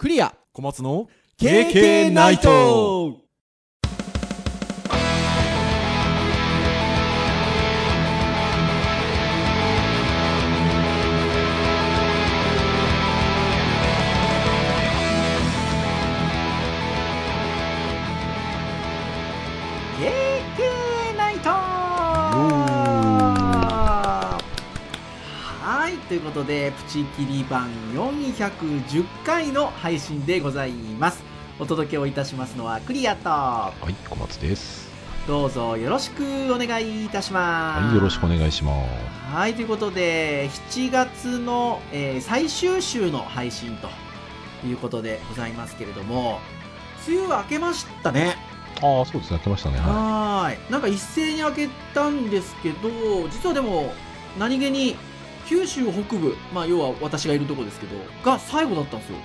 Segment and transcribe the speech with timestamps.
[0.00, 0.34] クリア。
[0.54, 3.18] 小松の KK ナイト
[26.10, 31.22] ということでプチキリ版410回の配信でございます
[31.60, 34.90] お届けをいたしますのはクリアとはい、小松です。
[35.28, 38.72] どうぞよろしくお願いいたしますはい、よろしくお願いしま
[39.28, 39.36] す。
[39.36, 46.40] はいということで7月の、えー最終週の配信ということでございますけれども
[47.06, 48.34] 梅雨明けましたね
[48.82, 49.78] ああ、そうですね、来ましたね。
[49.78, 53.94] はいなんか一斉に開けたんですけど実はでも
[54.40, 54.96] 何気に
[55.50, 59.18] 九州北部まあ要は私がいるとこですけどが最後だったんですよ。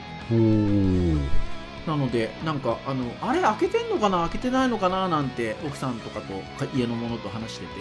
[1.86, 4.22] なのでなんかあのあれ開けてんのかな？
[4.22, 5.08] 開けてないのかな？
[5.08, 6.34] なんて奥さんとかと
[6.66, 7.72] か家の者と話してて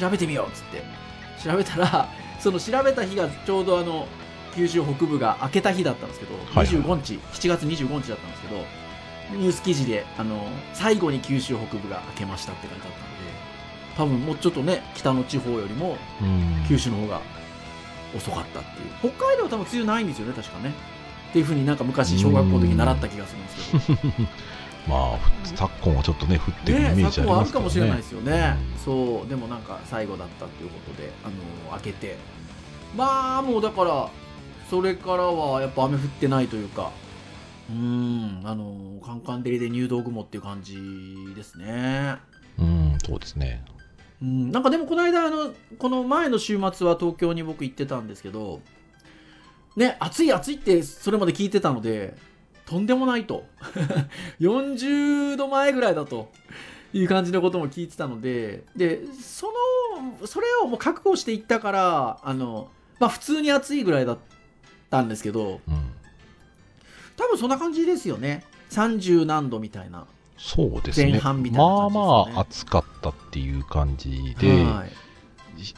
[0.00, 1.06] 調べてみようっつって。
[1.42, 2.08] 調べたら
[2.40, 4.08] その調べた日がちょうどあの
[4.54, 8.64] 九州北部が開けた日だったんですけど、はい25日7月25日だったんですけど
[9.38, 13.06] ニュース記事であの最後に九州北部が開けましたって書いてあったので
[13.96, 16.64] 多分もうちょっとね北の地方よりもうん。
[16.66, 17.20] 九州の方が
[18.16, 19.12] 遅かったっていう。
[19.12, 20.72] 北海道は多分梅雨ないんですよね確かね。
[21.30, 24.28] っていうふうになんか昔小学校の時に習った気がするんですけど。
[24.88, 27.60] まあ、昨今はちょっとね、降ってるイメねージあり昨今あるますけどね。
[27.60, 28.78] かもしれないですよね、うん。
[28.78, 32.16] そうでもなんか最後だったっていうことであの開けて。
[32.96, 34.08] まあもうだから
[34.70, 36.90] それからはやっぱ雨降ってないというか。
[37.68, 40.76] うーんあのカンカン照りで入道雲っていう感じ
[41.34, 42.16] ですね。
[42.58, 43.64] うん、そうですね。
[44.22, 44.50] うん。
[44.50, 48.60] なんかでもこの間あのこの前の週末は東京に僕行ってたんですけど
[49.76, 52.14] ね暑い暑いってそれまで聞いてたので
[52.64, 53.44] とんでもないと。
[54.40, 56.30] 40度前ぐらいだと
[56.92, 59.52] いう感じのことも聞いてたのででそ
[60.20, 64.18] のそれをもう覚悟していったからあのまあ普通に暑いぐらいだっ
[64.90, 65.92] たんですけどうん。
[67.16, 68.44] 多分そんな感じですよね。
[68.70, 70.06] 30何度みたいな
[70.38, 71.12] そうですね。
[71.12, 72.00] 前半みたいなまあま
[72.36, 75.06] あ、暑かったっていう感じで、はい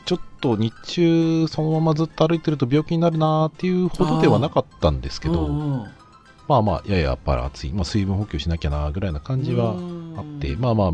[0.05, 5.87] ちょっと日中、そのままずっと歩いてると病気になるなーっていうほどではなかったんですけど、うんうん
[6.49, 7.73] まあまあ、やややっぱり暑い。
[7.73, 9.75] まあ、水分補給しなきゃなーぐらいな感じは
[10.17, 10.93] あって、まあまあ、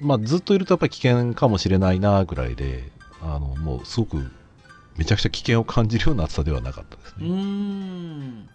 [0.00, 2.90] まあ、ずっといるとやっぱり危険かもしれないなぐらいで、
[3.22, 4.30] あの、もうすごく、
[4.96, 7.28] めちゃくちゃ危険を感じるような暑さではなかったですね。
[7.28, 8.48] ん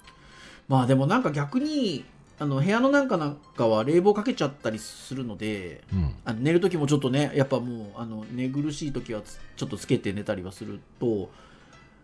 [0.68, 2.04] まあでもなんか逆に
[2.42, 6.16] あの部屋のなんかなんかは冷房かけちゃったりするのでうん。
[6.26, 11.30] あの寝る時もちょっとねやっぱもうあの寝苦しい時はつちょっとつけて寝たりはすると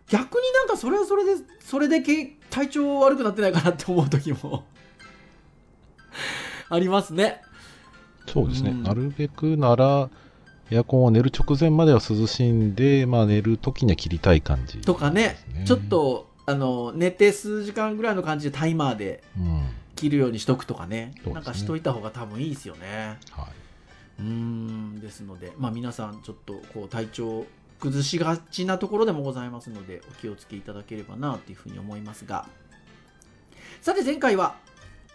[0.08, 4.66] 逆になんかそれはそれでそれでけ体調悪くなってないかなって思う時も
[6.70, 7.42] ありますね。
[8.28, 8.70] そうですね。
[8.70, 10.10] うんなるべくなら、
[10.70, 19.64] エアコンを寝る直前までは涼しんで、まあ寝る時には切りたい感じ、とかねねちょっ、とあの寝て数時間ぐらいの感じでタイマーでうん。
[19.98, 23.20] 切るようにしとくとかねねなんかしといた方が多分いいですよね。
[23.32, 23.46] はい。
[24.20, 27.46] うーんですので、まあ、皆さんちょっとこう体調
[27.80, 32.48] 崩しがちなところでもございますのでお気をつけいただければなというふうに思いますが
[33.82, 34.56] さて前回は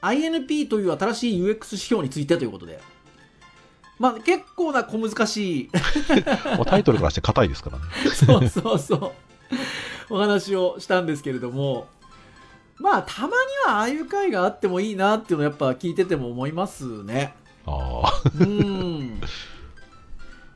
[0.03, 2.81] INP という新しい UX 指標についてということで
[3.99, 5.71] まあ結構な小難しい
[6.67, 7.85] タイトルからして硬いですからね。
[8.15, 11.89] そうそうそうお話をしたんですけれども
[12.83, 13.33] まあたまに
[13.67, 17.35] はああいう回があってもいいなっていうのをやっぱ聞いてても思いますね。
[17.65, 18.23] ああ。
[18.41, 19.21] うん。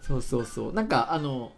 [0.02, 0.72] そうそうそう。
[0.72, 1.52] なんかあの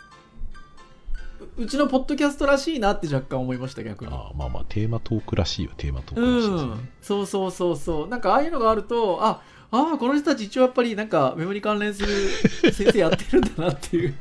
[1.56, 4.12] ううちのポッドキャストらしいなって若干思いました逆に。
[4.12, 6.71] ああまあまあ、テーマトークらしいよ、テーマトークうらしいですね。
[6.73, 6.89] ん。
[7.00, 8.09] そうそうそうそう。
[8.09, 9.41] なんかああいうのがあるとあ
[9.71, 12.09] あこの人たち一応やっぱりなんかメモリ関連する
[12.73, 14.15] 先生やってるんだなっていう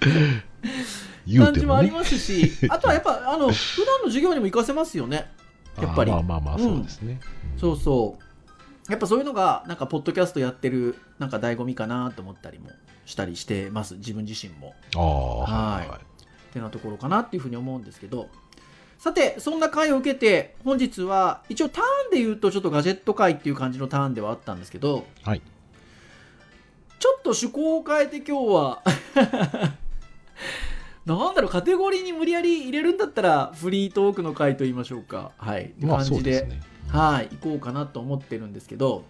[1.38, 1.54] 感。
[1.54, 5.30] じもありますし あとはやっぱあの普段の授業にも活かせますよね。
[5.80, 6.10] やっぱり。
[6.10, 7.20] まあまあまあ、そうですね。
[7.56, 8.90] そうそう。
[8.90, 12.70] やっぱそういうのがなんかポッドキャストやってるなんか醍醐味かなと思ったりも
[13.06, 13.94] したりしてます。
[13.94, 14.74] 自分自身も。
[14.96, 15.98] ああ、はいはい。
[15.98, 16.02] っ
[16.52, 18.28] てなところかなっていうふうに思うんですけど。
[18.98, 25.42] さてそんな回を受けて本日は一応ターンで言うとちょっとガジェット回っていう感じのターンではあったんですけどはい。
[27.00, 28.82] ちょっと趣向を変えて今日は
[31.04, 35.32] なんだろうカテゴリーに無理やり入れるんだったらフリートークの回と言いましょうか。
[35.36, 35.64] はい。
[35.64, 36.62] ってまあ感じで,、そうですね。
[36.88, 37.28] はい。
[37.32, 39.04] 行こうかなと思ってるんですけど。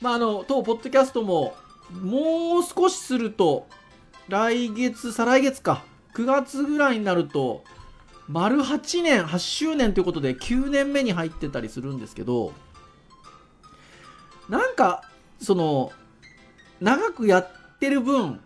[0.00, 1.54] まああの当ポッドキャストも
[1.90, 3.66] もう少しすると
[4.28, 5.84] 来月再来月か。
[6.14, 7.62] 9月ぐらいになると
[8.28, 12.52] 丸8年8周年ということで9年目に入ってたりするんですけど
[14.48, 15.04] なんか
[15.40, 15.92] その
[16.80, 18.40] 長くやってる分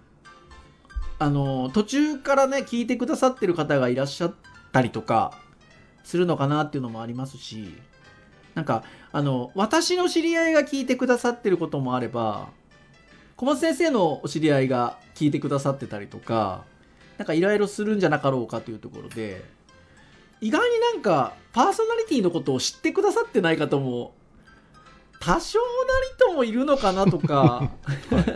[1.22, 4.34] あの途中からね聞いてくださってる方がいらっしゃっ
[4.72, 5.38] たりとか
[6.02, 7.76] するのかなっていうのもありますし
[8.56, 8.82] なんか
[9.12, 12.48] あの私の知り合いが聞いてくださってることもあれば
[13.36, 16.64] 小松先生のお知り合いが聞いてくださってたりとか
[17.18, 19.44] なんかいろいろするんじゃなかろうかというところで
[20.40, 24.12] 意外になんかパーソナリティのことを知ってくださってない方も
[25.20, 25.66] 多少な
[26.10, 27.70] りともいるのかなとか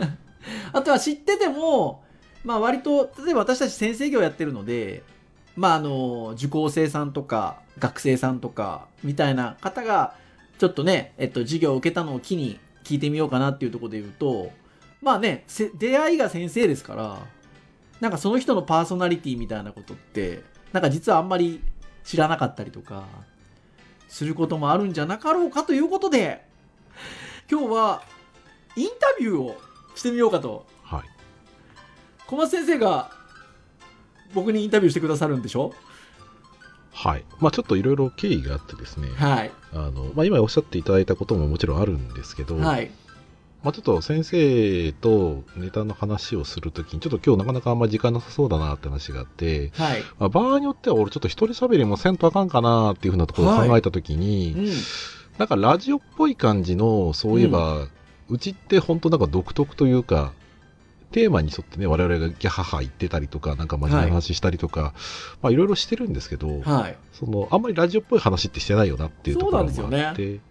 [0.71, 2.06] あとは知ってても
[2.47, 5.03] まあ割と例えば私たち先生業やってるので
[5.57, 10.15] まああの受講生さんとか学生さんとかみたいな方が
[10.57, 14.49] ちょっとね、えっと、授業を受けたのを機に聞いてみようかなっていうところで言うと
[15.01, 15.43] まあね
[15.77, 17.19] 出会いが先生ですから
[17.99, 20.41] なんかその人のパーソナリティみたいなことって
[20.71, 21.61] なんか実はあんまり
[22.05, 23.03] 知らなかったりとか
[24.07, 26.45] することもあるんじゃなかろうかということで
[27.51, 28.03] 今日は
[28.77, 29.57] インタビューを
[29.95, 30.76] してみようかと。
[32.27, 33.09] 小松先生が
[34.33, 35.73] 僕にインタビューしてくださるんでしょ？
[36.91, 37.23] はい。
[37.39, 39.51] まあちょっといろいろ経緯があってですね、はい。
[39.73, 42.91] あの、まあ今おっしゃっていただいたことももちろんあるんですけど、はい。
[43.63, 50.01] まあちょっと先生とネタの話をするときに、ちょっと今日なかなかあんまり時間なさそうだなって話があって、はい。
[50.19, 54.69] まあ、場合によっては俺ちょっと一人喋りもせんとあかんかなっていうふうなところを考えたときに、うん。
[55.37, 57.87] なんかラジオっぽい感じの、そういえば、
[58.29, 60.33] うちって本当なんか独特というか、
[61.11, 64.93] テーマに沿ってね、我々がギャハハ言ってたりとか、なんか真面目な話したりとか、
[65.41, 66.97] まあいろいろしてるんですけど、はい。
[67.13, 70.41] その、あんまりラジオっぽい話ってしてないよなっていうところもあって、そうなんですよはいはい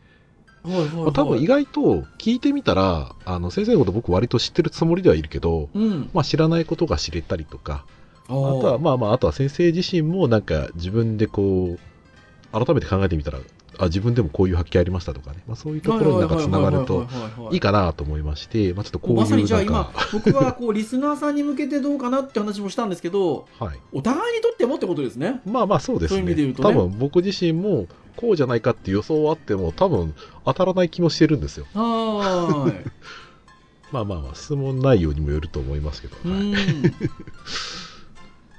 [0.67, 1.81] まあ、多分意外と
[2.19, 6.11] 聞いてみたら、あの、先生のこと僕割と知ってるつもりではいるけど、うん。
[6.13, 7.85] まあ知らないことが知れたりとか、
[8.29, 11.79] ああとはまあまあ、あとは先生自身もなんか自分でこう、
[12.53, 13.39] 改めて考えてみたら、
[13.79, 17.07] あ、自分でもこういう発見ありましたとかね、まあそういうところになんかつながると
[17.53, 23.79] いいかなと思いまして、まあちょっとこういうまさにじゃあ今か、僕はこうリスナーさんに向けてどうかなって話もしたんですけどはい。
[23.93, 26.53] お互いにとってもってことですねまあまあそうですそういう意味で言ね。
[26.53, 27.87] うとね多分僕自身も
[28.17, 30.15] こうじゃないかって予想はあっても多分
[30.45, 31.67] 当たらない気もしてるんですよ。
[31.75, 32.87] はーい
[33.93, 36.17] まあまあまあ質問内容にもよると思いますけど。
[36.25, 36.55] うはいん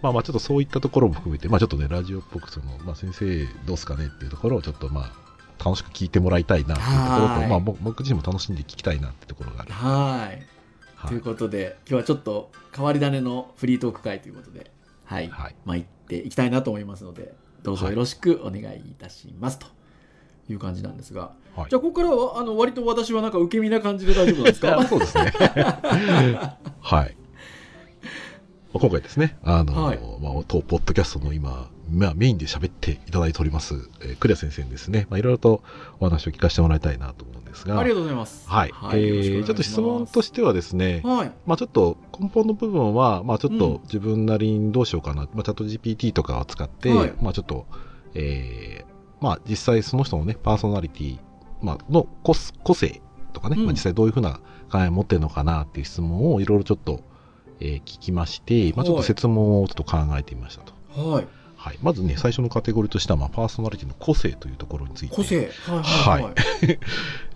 [0.02, 5.12] まあまあちょっとそういったところも含めて、まあちょっとね、ラジオっぽくその、まあ先生どうすかねっていうところをちょっとま
[5.60, 9.72] あ楽しく聞いてもらいたいなっていうところはいと、まあ僕僕自身も楽しんで聞きたいなってところがある。
[9.72, 10.38] はい
[10.96, 14.72] はいということで今日はちょっと変わり種のフリートーク会ということで
[15.06, 15.56] はい、はい。
[15.64, 19.68] まあ行っていきたいなと思いますのでどうぞよろしくお願いいたします、と
[20.50, 24.84] いう感じなんですがはいじゃあここからはあの割と私はなんか受け身な感じで大丈夫なんですか？
[24.90, 25.32] そうですね。
[26.82, 27.18] はい。
[28.74, 30.00] まあ今回ですね、あの、はい。
[30.22, 35.64] まあ、当ポッドキャストの今、まあ、メインで喋っていただいております、えー、クリア先生にですね、まあ、いろいろと
[36.00, 38.48] お話を聞かせてもらいたいなと思うんですが、ありがとうございます。
[38.50, 38.74] はい。
[38.94, 39.44] えよろしくお願いします。
[39.44, 41.32] ーちょっと質問としてはですね、はい。
[41.46, 43.60] まあちょっと根本の部分は、まあちょっうん。
[43.60, 47.14] と自分なりにどうしようかな、まあチャット GPT とかを使って、はい。
[47.22, 47.66] まあちょっと、
[48.14, 51.20] えーまあ実際その人のね、パーソナリティ、
[51.62, 53.02] まあの個す個性
[53.34, 53.66] とかね、うん。
[53.66, 54.40] まあ実際どういうふうな
[54.72, 57.02] 考えを持ってるのかなっていう質問をいろいろちょっと、
[57.60, 61.12] えー聞きまして、まあちょっと説問をちょっと考えてみましたと。
[61.12, 61.28] はい。
[61.56, 61.80] はい。
[61.82, 65.16] まずね、最初のカテゴリーとしては、まあパーソナリティの個性というところについて。
[65.16, 65.50] 個性。
[65.66, 66.34] はいはいはい。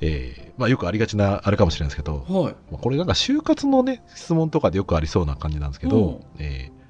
[0.01, 2.55] えーまあよくありがちなあれかもしれないですけど、はい。
[2.71, 6.19] まあこれなんか就活のね、質問とかでよくありそうな感じなんですけど、うん。
[6.39, 6.81] えー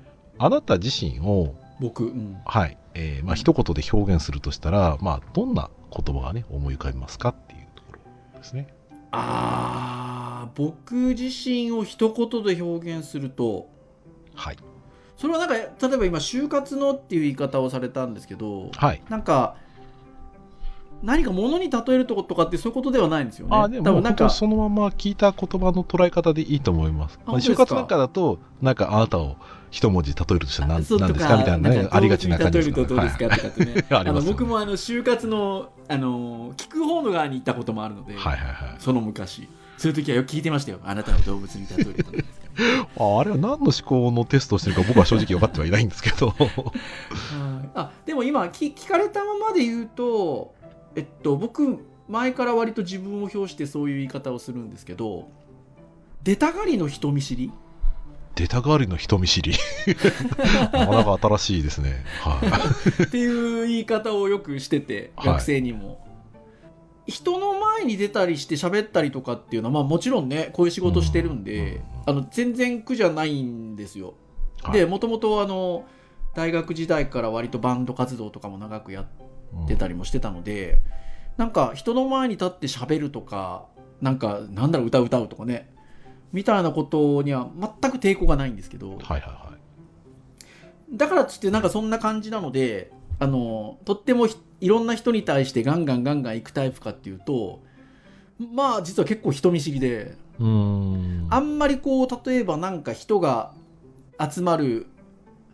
[0.43, 7.93] あなた自身を、僕、うん、はい、えーまあ一言で表現するとしたら、まあどんな言葉がね、思い浮かびますかっていうとこ
[8.33, 8.67] ろですね。
[9.11, 13.69] あー僕自身を一言で表現すると
[14.35, 14.57] はい。
[15.17, 19.01] それはなんか例えば今就活のっていう言い方をされたんですけどはい。
[19.09, 19.55] なんか
[21.03, 27.19] 何か物に例えるとことかってそういうことではないんですよねあでもなんかそのまま聞いた言葉の捉え方でいいと思います。
[27.25, 29.35] まあ、就活なんかだと、なんかあなたを
[29.71, 31.37] 一文字例えるとしたら何そう何ですか？
[31.37, 38.75] みたいなね、ありがちな感じです動物に例えるとどうですかとかってね あの僕もあの就活のあの聞く方の側に行ったこともあるので、はいはいはい。
[38.77, 39.47] その昔
[39.81, 42.11] そういう時はよく聞いてましたよあなたの動物に例えると
[43.03, 46.29] あ あれは何の思考のテストをしてるか僕は正直分かってはいないんですけど。
[46.29, 46.45] は
[47.65, 50.53] いあでも今聞聞かれたままで言うと
[50.95, 55.29] えっと僕前から割と自分を表してそういう言い方をするんですけど
[56.21, 57.51] 出たがりの人見知り？
[58.35, 59.55] 出たがりの人見知り。
[60.53, 62.05] なかなか新しいですね。
[62.21, 62.39] は
[62.99, 63.01] い。
[63.03, 66.05] っていう言い方をよくしててはい学生にも、
[67.07, 74.15] 人の前に出たりして喋ったりとかっていうのは、まあ、もちろんねこういう仕事してるんで、うんあの全然苦じゃないんですよ。
[74.63, 74.79] はい。
[74.79, 75.85] でもともとあの
[76.33, 80.79] 大学時代から割とバンド活動とかも長くやってたりもしてたので、
[81.37, 83.67] なんか人の前に立って喋るとか
[84.01, 85.71] なんかなんだろう歌歌うとかね
[86.33, 89.51] みたいなことには全く抵抗がないんですけど、はいはいは
[90.93, 97.61] だからっつってなんかそんな感じなのであのとってもひいろんな人に対してガンガンガンガン行くタイプかっていうと
[98.39, 99.91] まあ実は結構人見知りでい。
[99.91, 101.27] うーん。
[101.29, 103.51] あんまりこう例えばなんか人が
[104.19, 104.87] 集まる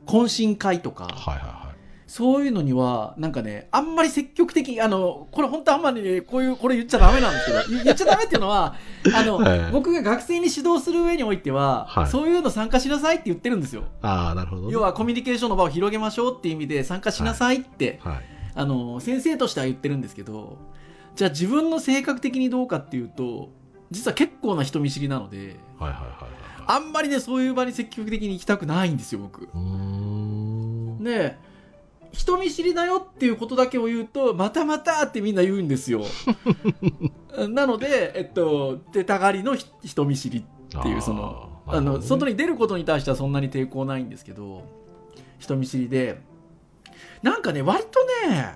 [0.06, 1.68] 懇親会とかはいはいはい。
[2.08, 8.76] そういうのにはなんかねあんまり積極的あのこれ本当あんまりねこういうこれ言っちゃダメなんですけど言言っちゃダメっていうのは
[9.14, 13.84] あの、はい僕が学生に指導する上においては、はいそういうの参加しなさいって言ってるんですよ。
[14.02, 14.68] ああ、なるほどね。
[14.72, 18.37] 要はコミュニケーションの場を広げましょうっていう意味で参加しなさいって、はい。
[18.58, 20.58] あの先生としては言ってるんですけど
[21.16, 23.50] じゃあ自分の性格的にどうかっていうと
[23.92, 26.38] 実は結構な人見知りなのではいはいはいはい。
[26.70, 29.44] あんまりねそういう場に積極的に行きたくないんですよ僕。
[29.44, 31.04] うーん。
[31.04, 31.38] で
[32.12, 36.02] 人見知りだよっていうことだけを言うとまたまたってみんな言うんですよ。
[37.50, 42.32] なので、えっと、出たがりのひ人見知りっていうそのあの外に。
[42.32, 44.64] に出ることに対してはそんなに抵抗ないんですけど
[45.38, 46.20] 人見知りで
[47.22, 48.56] なんかね割とね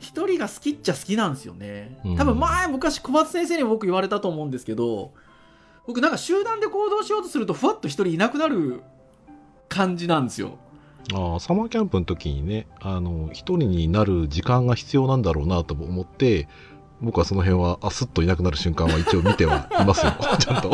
[0.00, 1.98] 一人が好きっちゃ好きなんですよね。
[2.04, 2.16] うん。
[2.16, 5.12] 多分前昔小松先生に僕言われたと思うんですけど
[5.86, 8.82] 僕なんか集団で行動しようとするとふわっと一人いなくなる
[9.68, 10.58] 感じなんですよ。
[11.14, 16.48] ああ、サマーキャンプの時にね、あの、一人になる時間が必要なんだろうなと思って、
[17.00, 20.70] 僕はその辺は、あすっといなくなる瞬間は一応見てはいますよ、 ちゃんと。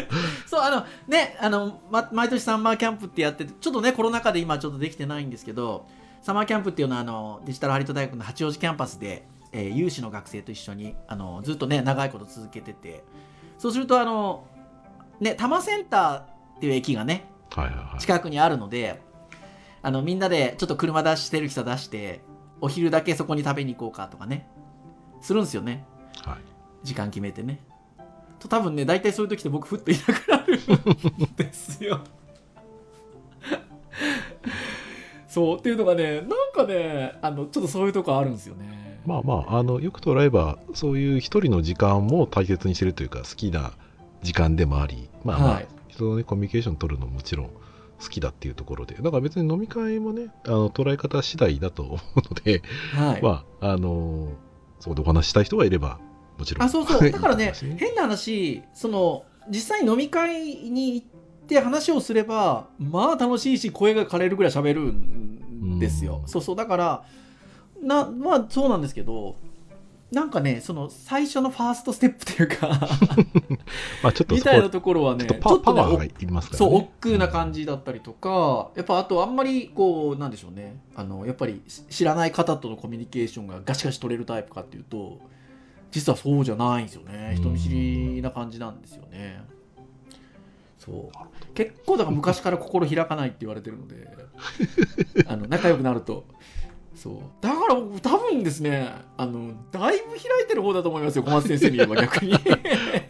[0.46, 5.86] そうあのねあの、ま、毎年サマーキャンプってやっててちょっとねコロナ禍で今ちょっとできてないんですけど
[6.22, 13.04] サマーキャンプっていうのはあのデジタルハリウッド大学の八王子キャンパスで、えー有志の学生と一緒にあのずっとね長いこと続けてて
[13.58, 14.44] そうするとあの
[15.20, 16.24] ね多摩センターっ
[16.60, 18.00] ていう駅がねはいはいはい。
[18.00, 19.00] 近くにあるので
[19.82, 22.22] あのみんなでちょっと車出してる人出して
[22.60, 24.48] お昼だけそこに食べに行こうかとかね
[25.20, 25.84] するんですよね。
[26.24, 26.38] はい。
[26.82, 27.60] 時間決めてね
[28.42, 32.00] と多分ね大体そういう時って僕ふっといなくなるんですよ。
[35.28, 38.82] そうっていうのがねなんかねあのちょっとそういうとこあるんですよね。
[39.06, 43.72] まあまあ、あの、よく捉えば、そういう一人の時間も大切にしてるというか、好きな
[44.22, 45.68] 時間でもあり、まあまあ、はい。
[45.88, 51.98] 人とね、コミュニケーション取るのももちろん好きだっていうところで、だから別に飲み会もね、あの捉え方次第だと思う
[52.34, 52.62] ので、
[52.94, 54.28] はい、まあ、あの
[54.78, 55.98] そこでお話ししたい人がいれば、
[56.42, 56.62] もちろん。
[56.64, 57.10] あそうそう。
[57.10, 61.06] だからね変な話その実際に飲み会に行っ
[61.46, 66.20] て話をすればまあ楽しいし声が枯れるぐらい喋るんですよ。
[66.22, 66.28] うん。
[66.28, 66.56] そうそう。
[66.56, 67.04] だから
[67.80, 69.36] なまあそうなんですけど
[70.10, 72.68] なんかねその最初のファーストステップというか
[74.02, 76.76] まあちょっとみたいなところはねちょっとパパワーねがいりますからそうね。
[76.76, 80.82] 億劫な感じだったりとか、やっぱあとあんまりこうなんでしょうね。
[80.94, 85.18] あのやっぱりし知らない方とのコミュニケーションがガシガシ取れるタイプかっていうと
[85.92, 87.34] 実はそうじゃないんですよね。
[87.36, 89.44] 人見知りな感じなんですよね。
[90.78, 91.52] そう。
[91.54, 94.08] 結構だから昔から心開かないって言われてるので。
[95.28, 96.24] あの仲良くなると。
[96.94, 97.14] そう。
[97.42, 102.32] だから僕多分ですねあのだいぶ開いてる方だと思いますよ小松先生に言えば 逆に。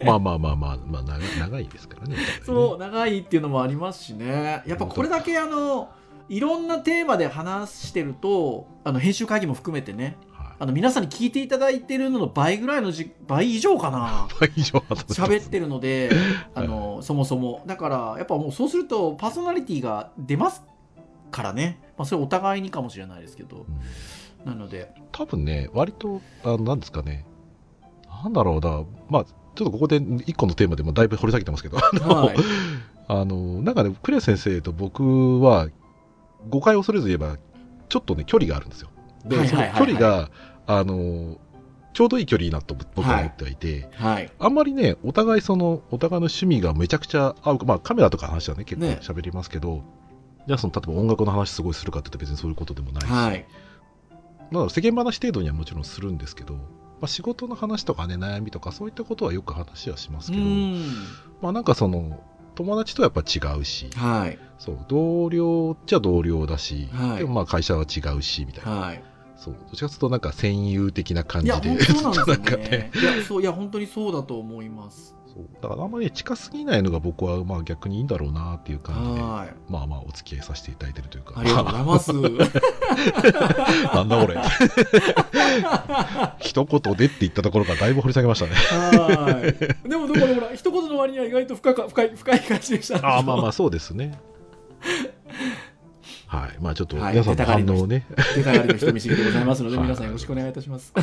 [0.05, 2.17] まあまあまあまあ、まあ、長い長いですからね。
[2.45, 4.61] そう長いっていうのもありますしね。
[4.67, 5.89] やっぱこれだけあの
[6.29, 10.32] いろんなテーマで話してるとあの編集会議も含めてねは
[10.63, 14.29] あの皆さんに聞いていただいてるのの倍ぐらいのじ倍以上かな。
[14.31, 14.33] い。
[14.47, 16.09] 倍以上は喋ってるので
[16.55, 17.63] あのそもそも。
[17.65, 20.63] だからやっぱもうそうするとパーソナリティが出ます
[21.31, 23.65] からね、まあ、それお互いにかもしれないですけど。
[24.45, 24.49] うん。
[24.49, 24.89] なので。
[25.11, 27.25] 多分ね、割と、あのなんですかね、
[28.23, 32.37] なんだろうな、まあ、ちょっとここで一個のテーマでもだいぶ掘り下げてますけど、あの、はい。
[33.09, 35.67] あのなんかね、クレア先生と僕は、
[36.47, 37.35] 誤解を恐れず言えば、
[37.89, 38.89] ちょっとね、距離があるんですよ。
[39.25, 40.29] で、距離が、
[40.67, 41.37] あの、
[41.93, 44.31] ちょうどいい距離だと僕は思ってはいて、はい。
[44.39, 48.99] あんまりね、お互いその、お互いの趣味がめちゃくちゃ合うか、まあカメラとかの話はね、結構ね。
[49.01, 49.83] 喋りますけど、
[50.47, 53.45] じゃあその、例えば音楽の話すごいするかって言ったら別にそういうことでもないし、はい。
[54.49, 56.59] まあ世間話程度にはもちろんするんですけど、ま
[57.03, 60.73] あ、仕事の話とかね、悩みとかそういったことはよく話はしますうけど、ん。
[61.41, 62.19] まあなんかその、
[62.55, 64.39] 友達とはやっぱ違うし、はい。
[64.57, 67.17] そう、同僚っちゃ同僚だし、はい。
[67.19, 68.71] でもまあ会社は違うし、みたいな。
[68.71, 69.03] はい
[69.43, 71.83] そう、どっちかというとなんか戦友的な感いやじで。
[71.93, 81.33] 本当なんです いやそういや本当にそうだと思いますそうだからあんまり近すぎないのが僕はまあ逆にいいんだろうなっていう感じで、はいまあまあお付き合いさせていただいてるというか。
[81.39, 82.13] ありがとうございます。
[83.95, 84.37] なんだこれ。
[86.39, 88.51] 一言でって言ったところからだいぶ掘り下げましたね。
[88.53, 89.41] は
[89.85, 89.89] い。
[89.89, 92.97] でも、だからほら、一言の割には意外と深か深い、深い感じでした。
[93.05, 94.19] ああまあまあそうですね。
[96.37, 96.57] はい。
[96.59, 100.93] まあちょっとはい皆さんの反応をね、手がかりの人見知りでございますので、 はい皆さんよろしくお願いいたします。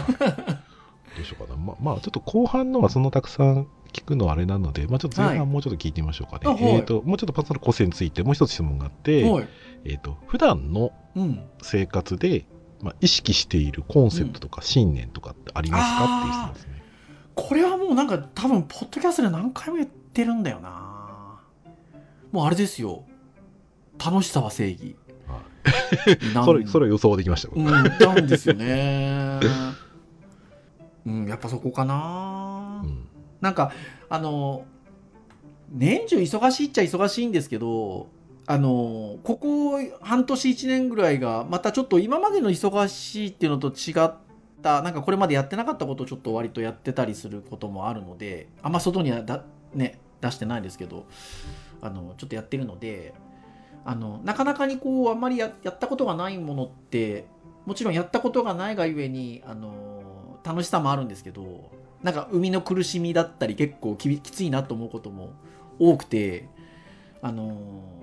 [1.16, 1.56] どうしようかな。
[1.56, 6.42] ままあちょっと後半のはそんなたくさん聞くのはあれなので、まあちょっと前はい半もうちょっと聞いてみましょうかね。
[6.44, 9.48] あはいえっ、と、もうちょっとパーソナル個性についてもう一つ質問があって、はい。
[9.84, 11.42] えっ、と、普段のうん。
[11.62, 12.46] 生活で、
[12.80, 16.82] まあ、意識しているコンセプトとか信念とかってありますか、っていう質問ですね。
[17.34, 21.40] これはもうなんか多分、ポッドキャストで何回も言ってるんだよな。
[22.32, 23.04] もうあれですよ。
[24.02, 24.96] 楽しさは正義。
[26.44, 27.48] それ、それは予想できました。
[27.48, 29.40] 僕うん、なんですよね。
[31.06, 32.82] うん、やっぱそこかな。
[32.84, 33.72] うんなんか、
[34.08, 34.64] あの、
[35.70, 38.08] 年中忙しいっちゃ忙しいんですけど、
[38.46, 44.14] あの、ここ半年1年ぐらいが、またちょっと今までの忙しいっていうのと違っ
[44.62, 51.06] た、なんかこれまでやってなかったことをちょっと割とやってたりすることもあるので、あんま外にはだ、ね、出してないですけど、
[51.80, 53.14] あの、ちょっとやってるので、
[53.84, 57.26] あの、なかなかにこう、あんまりややったことがないものって、
[57.66, 61.70] もちろんやったことがないがゆえに、あの、楽しさもあるんですけど、
[62.02, 65.32] なんか生みの苦しみだったり結構きびきついなと思うことも
[65.78, 66.48] 多くて
[67.22, 68.00] あのー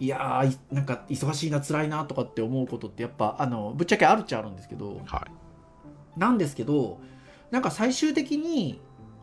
[0.00, 5.26] いやーいなんか忙しいな辛いなとかって思うことってやっぱあのぶっちゃけあるっちゃあるんですけどは
[6.16, 6.20] い。
[6.20, 7.00] なんですけど
[7.50, 8.80] なんか最終的に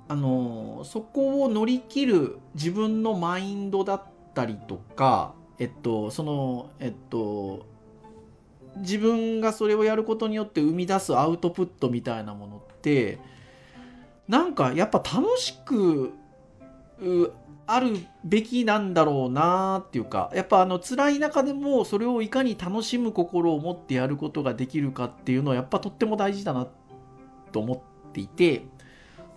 [0.08, 7.66] あのーそこを乗り切る自分のマインドだったりとかえっとそのえっと
[8.78, 13.20] 自分がそれをやることによって生み出すアウトプットみたいなものって
[14.28, 16.14] なんかやっぱ楽しく
[17.68, 26.68] あるべきなんだろうなっていうかやっぱあの辛い中でもそれをいかに楽しむ心を持ってやることができるかっていうのはやっぱとっても大事だな
[27.52, 27.74] と思
[28.10, 28.66] っていて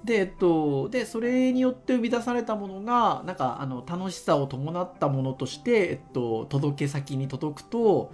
[0.04, 8.12] でえっとでそれによって生み出されたものがなんかあの楽しさを伴ったものとして、えっと、届け先に届くと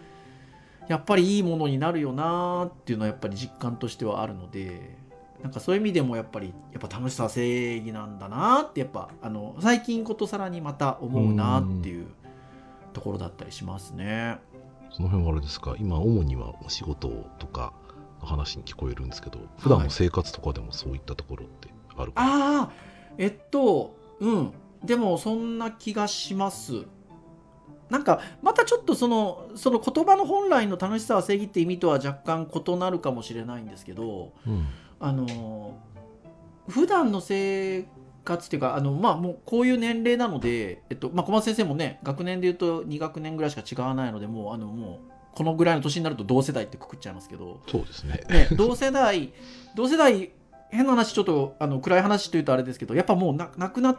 [0.89, 4.97] やっぱりいいものになるよなっていうのはやっぱり実感としてはあるので
[5.43, 12.07] なんかそういう意味でもやっぱりやっぱ楽しさは正義なんだなってやっぱあの最近ことさらにまた思うなっていう
[12.95, 14.39] ところだったりしますね。
[14.91, 17.09] その辺はあれですか、今、主にはお仕事
[17.41, 17.73] とか
[18.21, 22.71] の話に聞こえるんですけど、普段の生活とかでもそういったところってあるかな、ああ
[23.19, 24.53] えっとうん
[24.85, 26.85] でもそんな気がします。
[27.91, 34.67] なんかまたちょっとそのその言葉の本来の楽しさは正義って意味とは若干異なるかもしれないんですけどうん
[35.01, 35.79] あの
[36.67, 37.87] 普段の生
[38.25, 48.25] 活っていうかあのまあもうこういう年齢なので、えっとまあ、小松先生もね学年でいうと2学年ぐらいしか違わないのでもうあのもうこのぐらいの年になると同世代ってくくっちゃいますけど、そうですね。
[48.29, 49.33] ね、同世代
[49.75, 50.31] 同世代
[50.75, 53.97] 変な話ちょっとあの暗い話というとあれですけどやっぱもうな亡くなっ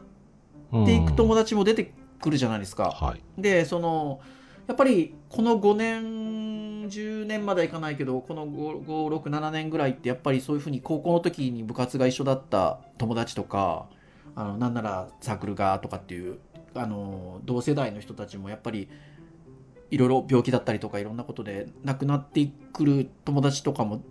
[0.85, 2.91] ていく友達も出てくるじゃないですか。
[2.91, 3.41] はい。
[3.41, 4.19] でその
[4.67, 13.87] やっぱりこの5年10年まではいかないけどこの567年ぐらいってやっぱりそういうふうに高校の時に部活が一緒だった友達とか
[14.35, 16.39] あのなんならサークルがとかっていう
[16.73, 18.89] あの同世代の人たちもやっぱり
[19.91, 24.01] いろいろ病気だったりとかいろんなことで亡くなってくる友達とかも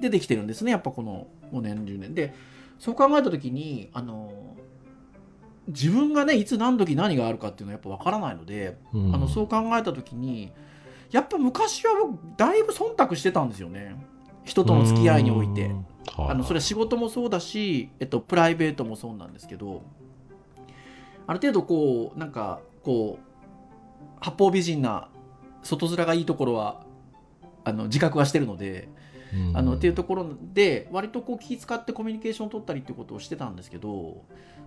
[0.00, 0.70] 出てきてるんですね。
[0.70, 2.14] やっぱこの5年10年。
[2.14, 2.34] で
[2.78, 4.56] そう考えた時にあの
[5.68, 9.14] 自分がねいつ何時何があるかっていうのはやっぱ分からないので、うん。
[9.14, 10.52] あのそう考えた時に
[11.10, 13.96] やっぱ昔は僕だいぶ忖度してたんですよね。
[14.44, 15.70] 人との付き合いにおいて。
[16.16, 19.82] あのそれは仕事もそうだし、えっと、プライベートもそうなんですけど
[21.26, 23.24] ある程度こうなんかこう
[24.20, 25.08] 八方美人な
[25.62, 26.84] 外面がいいところは
[27.64, 28.88] あの自覚はしてるので
[29.34, 29.56] うん。
[29.56, 34.24] あのっていうところで割とこう気遣ってコミュニケーション取ったりっていうことをしてたんですけど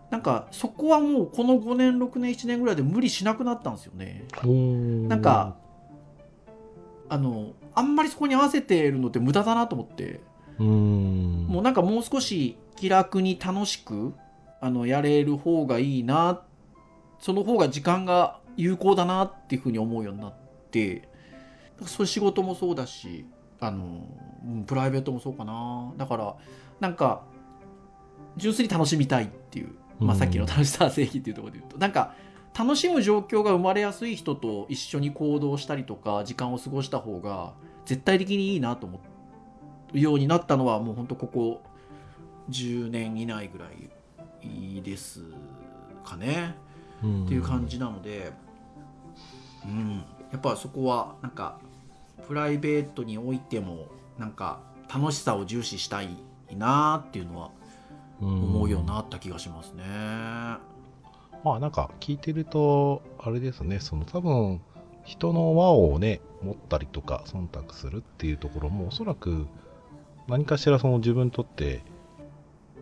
[0.10, 4.26] なんかそこはもうこの5年6年1年ぐらいで無理しなくなったんですよね。
[4.44, 5.58] ななんか、
[7.10, 10.22] あのあんまりそこに合わせてるのって無駄だなと思って。
[10.60, 11.46] うん。
[11.48, 14.14] もうなんかもう少し気楽に楽しく
[14.62, 16.42] あのやれる方がいいな
[17.20, 20.34] その方が時間が有効だなっていうふうに思うようになっ
[20.72, 21.08] て
[21.86, 23.26] そういう仕事もそうだし
[23.60, 24.02] あの
[24.46, 25.92] うんプライベートもそうかな。
[25.98, 26.36] だから
[26.80, 27.24] なんか
[28.38, 31.78] 純粋に楽しみたいっていう、まあ、うんさっきの楽しさは正義っていうところで言うと。
[31.78, 32.14] なんか
[32.58, 37.54] 楽しむ状況が生まれやすい人と一緒に行動したりとか時間を過ごした方が
[37.86, 39.00] 絶対的にいいなと思
[39.94, 41.62] うようになったのはもうほんとここ
[42.50, 45.22] 10年以内ぐらいです
[46.04, 46.56] かね。
[46.98, 48.32] っていう感じなので、
[49.66, 51.60] うん、やっぱそこはなんか
[52.26, 54.60] プライベートにおいてもなんか
[54.94, 56.10] 楽しさを重視したい
[56.56, 57.52] なっていうのは
[58.22, 59.84] 思うようになった気がしますね。
[61.44, 64.62] まあなんか聞いてると、あれですね、その多分、
[65.06, 69.48] 人の輪をね、持ったりとか、忖度するっていうところも、おそらく
[70.28, 71.84] 何かしらその自分にとって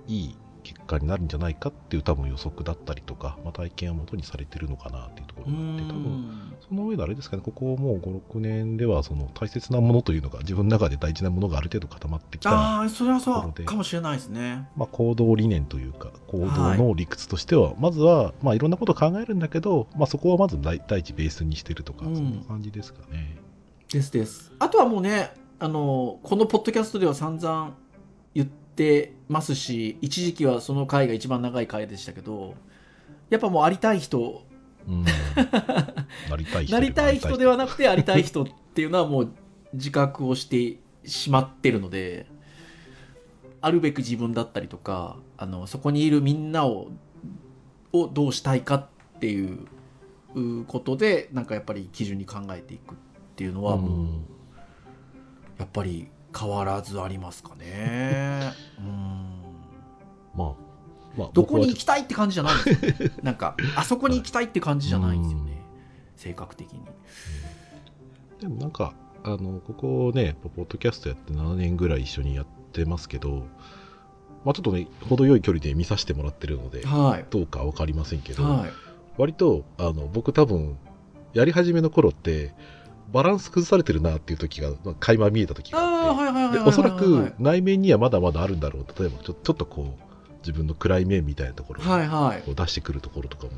[0.07, 14.67] いい結果になるんじゃないかっていう多分予測だったりとか、まあ、体験をもとにされてるのかなっていうところがあって、多分その上であれですかね、ここもう5、6年ではその大切なものというのが自分の中で大事なものがある程度固まってきたああそれはそうかもしれないですね。
[14.75, 22.15] まあ、行動理念というか行動の理屈としては、まずは、まあ、いろんなことを考えるんだけど、まあ、そこはまず第第一ベースにしてるとか、うん。
[22.15, 23.37] そんな感じですかね。
[23.91, 24.51] ですです。
[24.59, 27.75] あとはもうねあのこのポッドキャストでは散々
[28.33, 32.55] 言ってますし一時期はその回が一番長い回でしたけど
[33.29, 34.45] やっぱもうありたい人。
[34.87, 35.03] うん、
[36.29, 39.31] なりたい人なりたい人ではなくてありたい人っていうのはもう
[39.73, 42.27] 自覚をしてしまってるので
[43.61, 46.91] あるべく自分だったりとかあのそこにいるみんなを
[47.93, 48.87] をどうしたいかっ
[49.19, 49.65] ていう
[50.35, 52.97] うことでなんかやっぱり基準に考えていくっ
[53.35, 54.25] ていうのはもう、うん。
[55.57, 58.51] やっぱり変わらずありますかね。
[58.79, 59.25] うん
[60.35, 60.53] まあ、
[61.17, 63.09] まあ、どこに行僕きたいって感じじゃないんですよ。
[63.23, 65.61] なんかあそこに行きたいって感じじゃないんですよね。
[66.17, 66.79] 性格的に。
[66.79, 66.85] は
[68.41, 68.93] でもなんか、
[69.23, 73.47] あの、ここね、ポッドキャストやって7年ぐらい一緒にやってますけど、
[74.43, 77.25] まあちょっとね、程よい距離で見させてもらってるので、はい。
[77.29, 78.69] どうかわかりませんけど、はい。
[79.17, 80.77] 割と、あの、僕多分、
[81.33, 82.53] やり始めの頃って、
[83.11, 88.85] バランス崩されてるなっていう時が、まあ垣間見えた時があって、おそらく内面にはまだまだあるんだろう。
[88.99, 92.41] 例えばちょ、ちょっとこう、自分の暗い面みたいなところをはいはい。
[92.43, 93.51] こう出してくるところとかも、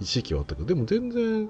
[0.00, 1.48] 一時期はあったけど、でも全然、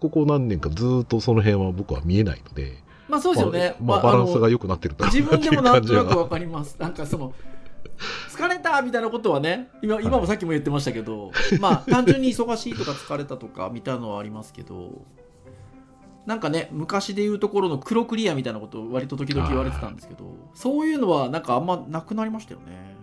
[0.00, 3.74] ここ何年かずーっとその辺は僕は見えないので、まあそうですよね。
[3.80, 5.84] まあ、まあバランスが良くなってるだろう自分でもなん。
[5.84, 6.76] となくわかります。
[6.78, 7.34] なんかその、
[8.30, 15.02] 疲れたみたいなことはね、今今もさっきも言ってましたけど、まあ単純に忙しいとか疲れたとかみたのはありますけど、
[16.30, 22.94] なんかね、昔で言うところの黒クリアみたいなことを割と時々言われてたんですけど、そういうのはなんかあんまなくなりましたよね。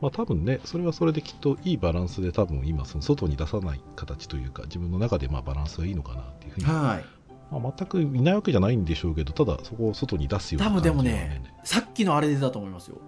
[0.00, 7.04] まあ多分ね、それはそれできっといいバランスで多分今その外に出さない形というか、自分の中でまあバランスがいいのかなっていうふうに、はい。
[7.50, 12.98] まあ、全くいないわけじゃないんでしょうけど、ただそこを外に出すような多感じは分でもね、さっきのあれでだと思いますよ。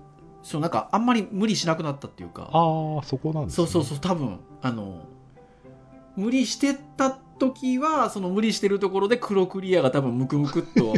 [0.43, 2.51] そうなんかあんまり無理しなくなったっていうか。
[2.51, 3.69] ああ、そこなんですね。
[3.69, 5.07] そうそうそう多分あの
[6.17, 10.95] 無理してた時はその無理してるところで黒クリアが多分ムクムクっと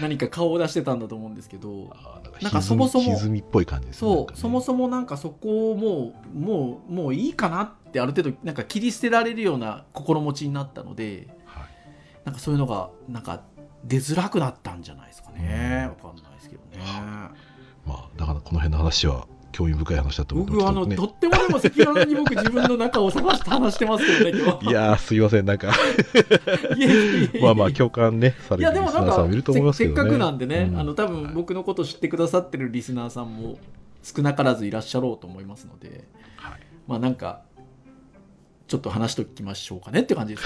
[0.00, 1.94] 何か顔を出してたんだと思うんですけど
[2.42, 4.10] なんかそもそも歪み歪みっぽい感じですね。
[4.12, 11.66] そう、そもそもなんかそこをもうもうもういいかなってある程度なんか切り捨てられるような心持ちになったのでも、はい
[12.26, 13.42] なんかそういうのがなんか
[13.84, 16.82] 出づらくなったんじゃないですかねわかんないですけどね。
[17.86, 20.96] まあ、だからこの辺の話は興味深い話だと思って僕はあの、ね。
[20.96, 25.72] とってもでも赤裸々に僕自分の中を探して話してますけどね今日いやー、すいません、なんか、
[26.76, 30.10] いやいやいやいやまあまあ、共感ね、さいれるリスナーさんもいると思いますせけどね。
[30.10, 30.78] せっかくなんでね、うん。
[30.78, 33.56] あの多分僕のこと知ってくださってるリスナーさんも
[34.02, 36.04] 少なからずいらっしゃろうと思いますので
[36.36, 36.60] はい。
[36.86, 37.40] まあなんか
[38.68, 40.44] ちょっと話しときましょうかねって感じです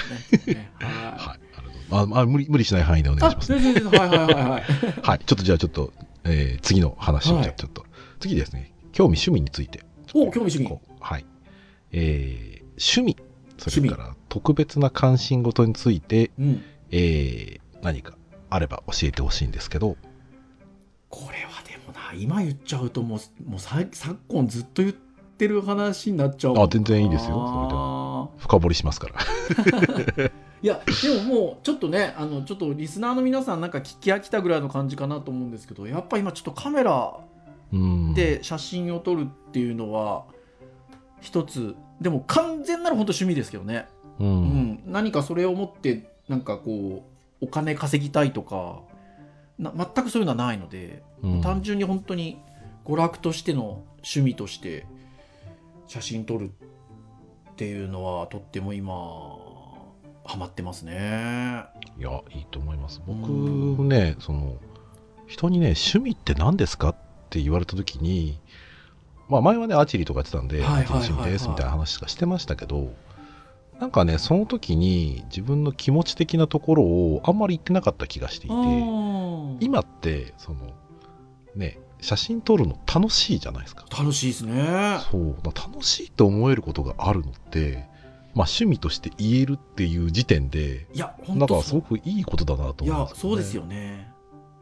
[0.49, 0.55] よね。
[0.55, 0.95] ねはい。
[0.95, 1.91] はい、あます。
[1.91, 4.63] まあ、まあ、無理無理しない範囲でお願いします、全然全然はいはいはいはい。
[5.03, 5.93] はい、ちょっとじゃあちょっと、
[6.25, 7.85] えー次の話を、はいじゃあちょっと、
[8.21, 9.81] 次ですね、興味趣味について。
[10.15, 11.25] お興味主義こうはい。
[11.93, 13.17] えー趣味、
[13.59, 16.63] それから特別な関心事について、うん。
[16.91, 18.15] えー何か
[18.51, 19.97] あれば教えてほしいんですけど、
[21.09, 28.29] これはでもな今言っちゃうともうもうさ昨今ずっと言ってる話になっちゃうあ全然いいですよそれでは。
[28.39, 29.21] 深掘りしますから。
[30.63, 37.30] いやでももうちょっとねあのちょっとリスナーの皆さんなんか聞き飽きたぐらいの感じかなと思うんですけどやっぱ今ちょっとカメラうん。
[38.15, 40.25] で写真を撮るっていうのは
[41.21, 43.87] 一つでも完全なる本当趣味ですけどね、
[44.19, 44.25] う。
[44.25, 47.05] うんん、何かそれを持ってなんかこ
[47.41, 48.81] うお金稼ぎたいとか
[49.59, 52.39] な全くそういうのはないので、うん単純に本当に
[52.87, 54.87] 娯楽としての趣味として
[55.87, 56.51] 写真撮る
[57.53, 58.95] っていうのはとっても今
[60.25, 61.65] ハマってますね。
[61.99, 63.03] いや、いいと思います。
[63.07, 64.57] 僕うね、その、
[65.27, 66.97] 人にね、趣味って何ですかっ
[67.31, 68.39] て言われたときに、
[69.29, 72.93] まあ前はね、アーチェリーとかやってたんで、アーチェリー趣味ですみたいな話とかしてましたけど、
[73.81, 80.75] なんかね、その時に自分の気持ち的なところをあんまり言ってなかった気がしていて、今今って、その、
[81.55, 83.87] ね、写真撮るの楽しいじゃないですか。
[83.91, 84.99] 楽しいですね。
[85.11, 87.89] そう、楽しいと思えることがあるのって、
[88.35, 94.13] まあ趣味として言えるっていう時点で、いや本なんかすごくいいことだなといや思います、そうですよね。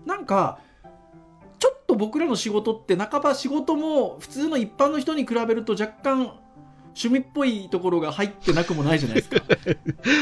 [0.06, 0.58] なんか
[1.58, 6.32] ちょっと僕らの仕事って半ば仕事も普通の一般の人に比べると若干
[6.98, 9.40] 趣味っぽいところが入ってなくもないじゃないですか。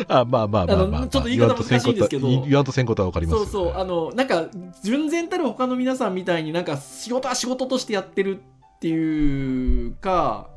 [0.21, 2.29] あまあまあまあまあ、まあ、ちょっと言い方難しいんですけど。
[2.29, 3.75] 言わんとせんことは分かりますそうそう。
[3.77, 4.49] あのなんか
[4.83, 8.43] 純然たる他の皆さんみたいになんか仕事は仕事としてやってる
[8.77, 10.49] っていうか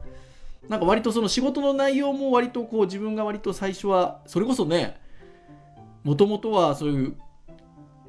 [0.68, 5.00] なんか割とその仕事の内容も割とこう自分が割と最初はそれこそね
[6.04, 7.16] もともとはそういう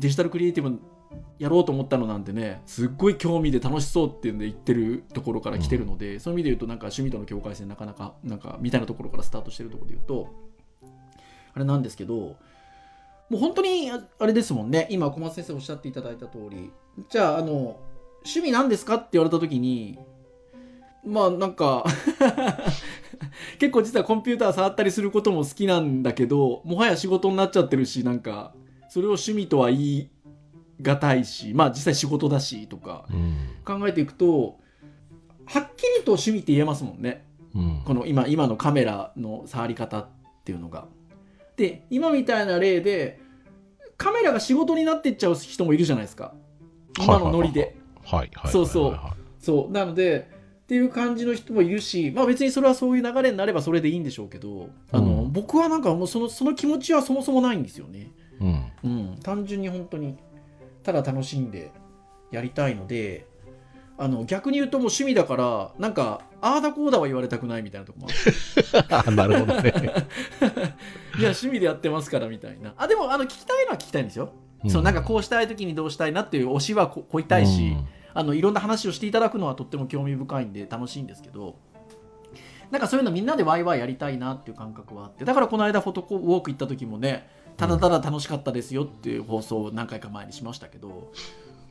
[0.01, 0.81] デジタルクリエイティブ
[1.41, 10.29] やろうと思ったのなんてねすっごい興味で楽しそうっていうんで言ってるところから来てるので、うん、そういう意味で言うとなんか趣味との境界線なかなかなんかみたいなところからスタートしてるところで言うと
[11.55, 12.37] あれなんですけども
[13.33, 14.87] う本当にあれですもんね。
[14.91, 16.71] 今小松先生おっしゃっていただいた通り
[17.09, 17.81] じゃああの
[18.25, 19.99] 趣味なんですかって言われた時に
[21.07, 21.85] まあなんか
[23.59, 28.53] 結構実はコンピューター触ったりすることも好きなんだけどもはや仕事になっちゃってるしなんか
[28.91, 30.11] それを趣味とは言い
[30.83, 33.07] 難いしまあ実際仕事だしとか
[33.65, 34.59] 考えていくと、
[35.47, 40.09] はっきりと趣味って言えますもんね、うん、この今今のカメラの触り方っ
[40.45, 40.87] ていうのが。
[41.57, 43.21] で今みたいな例で
[43.99, 46.33] カメラが仕事になっていっちゃう人もいるじゃないですか。
[46.99, 47.77] 今のノリで。
[48.03, 48.99] はいはい、そうそう。
[49.39, 49.73] そう。
[49.73, 50.31] なので
[50.63, 58.11] っていう感じの人もいるし、まあ、別にそれはそういう流れになればそれでいいんでしょうけど、あの、うん、僕はなんかもうそのその気持ちはそもそもないんですよね。
[58.41, 60.17] うん、うん、単純に本当に
[60.83, 61.73] ただ楽しんで
[62.31, 63.27] やりたいので
[63.99, 68.09] あの逆に言うともう趣味だからなんかああだこうだは言われたくないみたいなとこも
[68.91, 69.13] ある。
[69.15, 69.75] なるほどね。
[71.19, 72.73] いや趣味でやってますからみたいな。
[72.79, 74.33] あでもあの聞きたいのは聞きたいんですよ、
[74.65, 81.57] うん、そうなんかこうしたい時にどうしたいなっていう推しはここいたいし、うん、あのいろんな話をしていただくのはとっても興味深いんで楽しいんですけど
[82.71, 85.27] なんかそういうのみんなでワイワイやりたいなっていう感覚はあって。
[85.27, 87.29] だからこの間フォトウォーク行った時もね
[87.61, 91.13] ただただ楽しかったですよっていう放送を何回か前にしましたけど、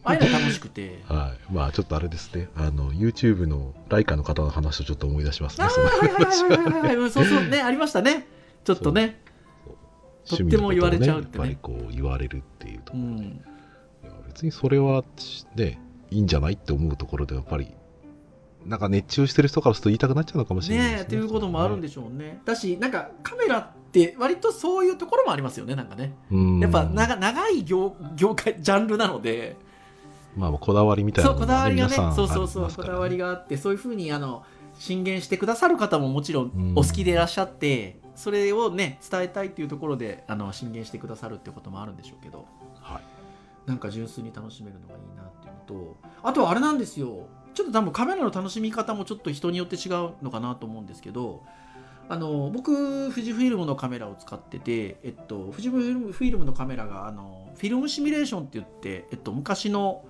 [0.03, 1.03] ああいうの楽しくて。
[1.09, 1.53] はい。
[1.53, 2.49] まあちょっとあれですね。
[2.55, 5.65] あの、YouTube のライカの方の話をちょっと思い出しますね。
[5.65, 7.11] はいはいはいはいはい。
[7.11, 8.27] そうそうね、ありましたね。
[8.63, 9.21] ちょっとね。
[10.27, 11.45] とっても言われちゃうってね。
[11.45, 13.09] やっぱりこう言われるっていうところで。
[13.09, 13.41] うん、
[14.27, 15.03] 別にそれは
[15.55, 15.79] ね、
[16.11, 17.73] いいんじゃないって思うところでやっぱり
[18.65, 20.95] なんか熱中してる人からすると言いたくなっちゃうのかもしれないね。
[20.97, 22.41] ねっていうこともあるんでしょうね。
[22.45, 26.13] だし、なんかカメラって割とそういうところもありますよね、なんかね。
[26.61, 29.57] やっぱ長長い業業界、ジャンルなので。
[30.37, 34.43] まあ、こだわりみたいな、ね、そう、こだわりがね、そうそうそう、こだわりがあって、そういうふうに、あの、
[34.75, 42.45] 進言してくださる方ももちろんお好きでいらっしゃって、それをね、伝えたいっていうところで、あの、進言してくださるってこともあるんでしょうけど。
[42.79, 43.01] はい。
[43.65, 47.27] なんか純粋に楽しめるのがいいなっていうのと、あとはあれなんですよ。
[47.53, 51.43] ちょっと多分カメラの楽しみ方もちょっと人によって違うのかなと思うんですけど
[52.11, 60.03] あの僕富士フイルムのカメラを使ってて、えっと、富士フイルムのカメラがあのフィルムシミュレーションって言って、えっと、昔の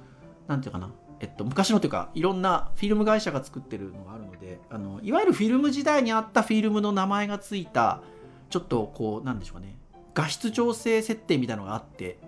[0.48, 8.02] なんていうかなえっと、昔のというかいろんなフィルム会社が作ってるのがあるのであのいわゆるフィルム時代にあったフィルムの名前がついた
[8.50, 9.76] ちょっとこうなんでしょうかね
[10.14, 12.20] 画質調整設定みたいなのがあって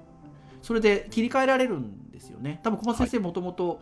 [0.62, 2.60] それで切り替えられるんですよね。
[2.63, 3.81] 多分小松先生もともと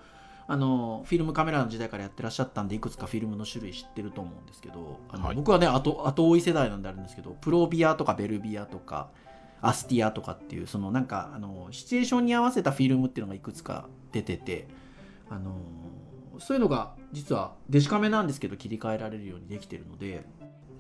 [0.52, 9.12] あのフィルムカメラの時代からやってらっしゃったんでいくつかフィルムの種類知ってると思うんですけどあの、はい、僕はね後後追い世代なんであるんですけどプロビアとかベルビアとか
[9.62, 14.68] アスティアとかっていうそのなんかあのシチュエーションに合わせたフィルムっていうのがいくつか出てて
[15.30, 15.56] あの
[16.40, 20.26] そういうのが実はデジカメなんですけど切り替えられるようにできてるので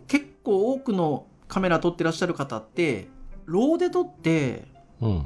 [0.07, 3.07] 結構多くのカメラ撮ってらっしゃる方って
[3.45, 4.65] ローで撮って、
[4.99, 5.25] うん、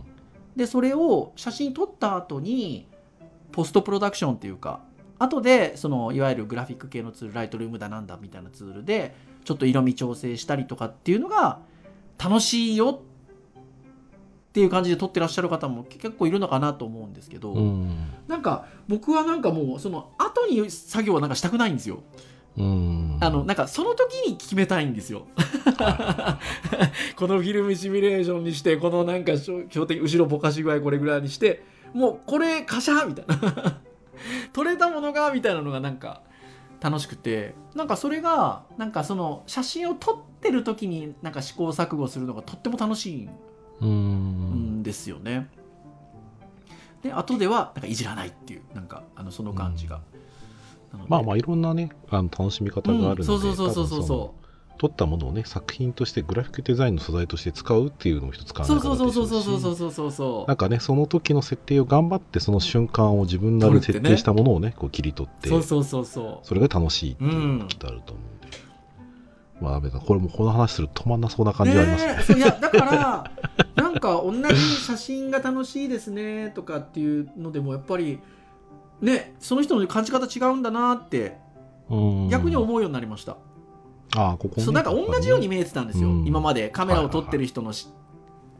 [0.58, 2.90] でそれを写真撮った後に
[3.54, 4.82] ポストプロダクションっていうか
[5.20, 11.60] 後でそのいわゆるグラフィック系のツールライトルームだなんだみたいなツールでちょっと色味調整したりとかっていうのが
[12.18, 22.04] 楽しいよっていう感じで撮ってらっしゃる方も結構いるのかなと思うんですけど、うん、なんか僕はなんかもうその後に作業はなんかしたくないんですよ。
[22.56, 25.26] うん、あのなんかその時に決めたいんですよ。
[27.18, 33.80] このフィルムシミュレーションにしてこのなんか標的後ろぼかし具合これぐらいにしてもうこれカシャみたいな。
[34.54, 36.22] 撮れたものがみたいなのがなんか
[36.82, 37.56] 楽しくて。
[37.76, 43.28] なんかそれがなんかその写真を撮ってる時になんか試行錯誤するのがとっても楽し
[43.82, 45.50] いんですよね。
[47.02, 50.02] で後ではなんかいじらないっていうなんかあのその感じが。
[51.08, 54.43] まあまあいろんなねあの楽しみ方があるので、うん、そうそうそうそうそう
[54.78, 68.58] 撮ったものをね作品としてグラフィックデザインの素材として使うっていうのも一つ考え方でしうそうそうそうそうそうそうそうなんかねその時の設定を頑張ってその瞬間を自分なりに設定したものをねこう切り取ってそうそうそうそうそれが楽しいっていうのがきっとあると思うんで、
[69.62, 73.32] まあ阿部さんこれもこの話すると止まんなそうな感じはありますねそういやだから
[73.76, 78.20] なんか同じ写真が楽しいですねとかっていうのでもやっぱり
[79.02, 81.38] ねその人の感じ方違うんだなって
[82.30, 83.53] 逆に思うようになりました、うん
[84.16, 87.88] あ、ここねそうなんか同じように見えてたんですよ、うん今までカメラを撮ってる人のし、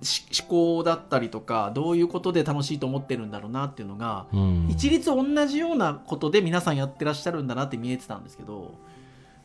[0.02, 8.76] し思考だったりとかどういうことで楽しいと思ってるんだろうなっていうのが、うん一律同じようなことで皆さんやってらっしゃるんだなって見えてたんですけど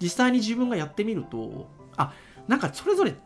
[0.01, 2.13] 実際に自分がやってみるとあ
[2.47, 3.19] なんかそれぞれ違う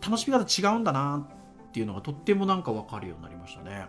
[0.00, 1.26] 楽しみ方違うんだな
[1.68, 3.86] っていうのがとってもなんか分かるようになりましたね。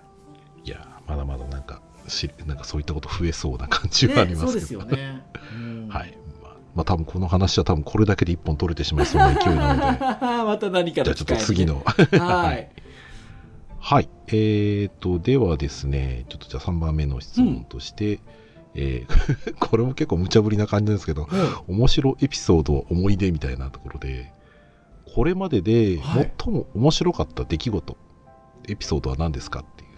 [0.63, 4.51] いや、まだまだなんか、しなんかそういったこと増えそうな感じはありねますけど。
[4.51, 5.25] そうですよね。
[5.53, 6.17] うん はい。
[6.77, 9.99] まあ、まあ、多分この話は多分これだけで一本取れてしまいそうな勢いなので、
[10.45, 11.83] また何かじゃあちょっと次の。
[11.83, 12.69] はい。
[13.79, 14.09] はい。
[14.27, 18.19] えーと、ではですね、ちょっとじゃあ3番目の質問として、
[18.75, 21.27] えー これも結構無茶ぶりな感じなんですけど、
[21.67, 24.31] 面白エピソード、思い出みたいなところで、
[25.15, 27.97] これまでではい最も面白かった出来事、
[28.67, 29.89] エピソードは何ですかっていう、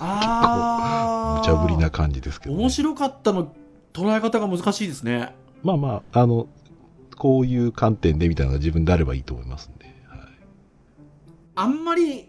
[0.00, 3.52] ああ無茶ぶりな感じですけどね、面白かったの
[3.92, 5.34] 捉え方が難しいですね。
[5.64, 6.46] まあまあ、あの、
[7.16, 9.86] こういう観点でみたいなのが自分であればいいと思いますんで。
[9.86, 9.94] はい
[11.56, 12.28] あんまり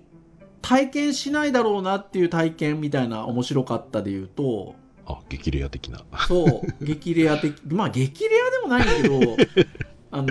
[0.62, 6.04] 体験しないだろうなっていう体験みたいな面白かったで言うと、あ、激レア的な。
[6.28, 9.38] そう、激レア的、 まあ激レアでもないんだけど、
[10.12, 10.28] あの、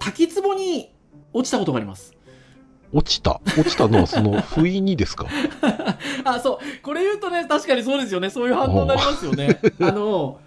[0.00, 0.92] 滝壺に
[1.32, 2.12] 落ちたことがあります。
[2.92, 3.40] 落ちた？
[3.56, 5.26] 落ちたのはその不意にですか？
[6.24, 8.30] あ、そう、これ言うとね、確かにそうですよね。
[8.30, 9.60] そういう反応になりますよね。
[9.80, 10.40] あの、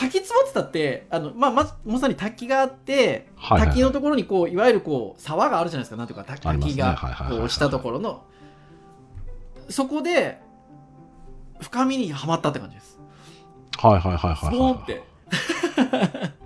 [0.00, 5.96] 滝壺ってたって、あの、まあ、まず、まさに滝があって、はいはいはい滝のところにこう、いわゆるこう、沢があるじゃないですか。
[5.96, 6.42] なんていうか、滝
[6.76, 8.24] がはいはいはいはいこうしたところの、
[9.68, 10.40] そこで、
[11.60, 12.98] 深みにはまったって感じです。
[13.76, 14.72] はいはいはいはいスはい。
[14.72, 15.02] ンって。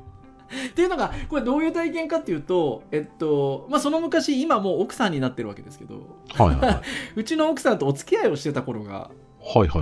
[0.71, 5.95] っていうのが、これどういう体験かっていうと、えっと、まあ、その昔、今もう奥さんになってるわけですけど、
[6.35, 6.81] はいはいはい。
[7.17, 9.11] うちの奥さんとお付き合いをしてた頃が。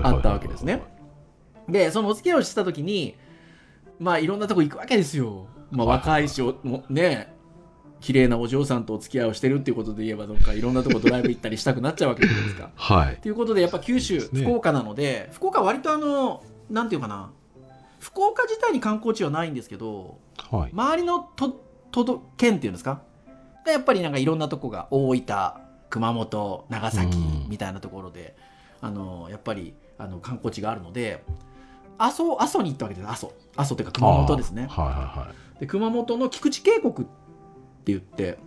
[0.03, 0.83] あったわけですね。
[1.69, 3.15] で、そのお付き合いをしてた時に、
[4.03, 5.47] まあいろんなとこ行くわけですよ。
[5.71, 7.35] まあはい若いし、おもね、
[8.01, 12.71] 綺麗なお嬢さんとお付き合いをしてるっていうことで言えば、どっかいろんなとこドライブ行ったりしたくなっちゃうわけじゃないですか。
[12.75, 13.17] はい。
[13.19, 17.31] ということで、やっぱ九州、ね福岡なので、福岡は割とあの、なんていうかな、
[18.01, 20.19] 福岡自体に観光地はないんですけど、
[20.51, 20.71] はい。
[20.73, 21.61] 周りの都
[21.93, 23.03] 都道県っていうんですか？
[23.65, 25.53] がやっぱりなんかいろんなとこが大分
[25.91, 28.35] 熊本長崎うんみたいなところで、
[28.81, 31.23] あのやっぱりあの観光地があるので
[31.99, 33.33] 阿蘇阿蘇に行ったわけです阿蘇。
[33.57, 34.67] 阿蘇というか熊本ですね。
[34.69, 35.61] はいはいはい。
[35.61, 37.07] で熊本の菊池渓谷って
[37.87, 38.39] 言って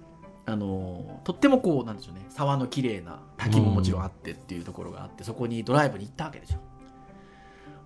[0.46, 2.26] あのとってもこうなんでしょうね。
[2.30, 6.60] 沢の綺麗な滝ももちろんあってっていうところがあって、そこにドライブに行ったわけですよ。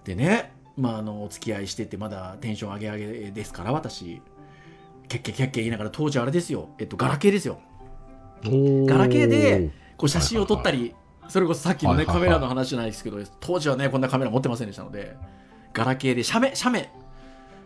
[0.03, 4.21] でねまああのお付き合いしててまだテンション上げ上げですから私。
[5.09, 6.69] ケッケケッケ言いながら当時あれですよ。
[6.77, 7.59] えっとガラケーですよ。
[8.43, 10.93] ガラケーで、こう写真を撮ったり、
[11.27, 15.17] それこそさっきのね、カメラの話じゃないですけど、当時はね、こんなカメラ持ってませんでしたので、
[15.79, 16.91] ガラケーで、写メ、写メ。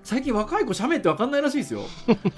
[0.04, 1.82] 最近若い子、写メって分かんないらしいですよ。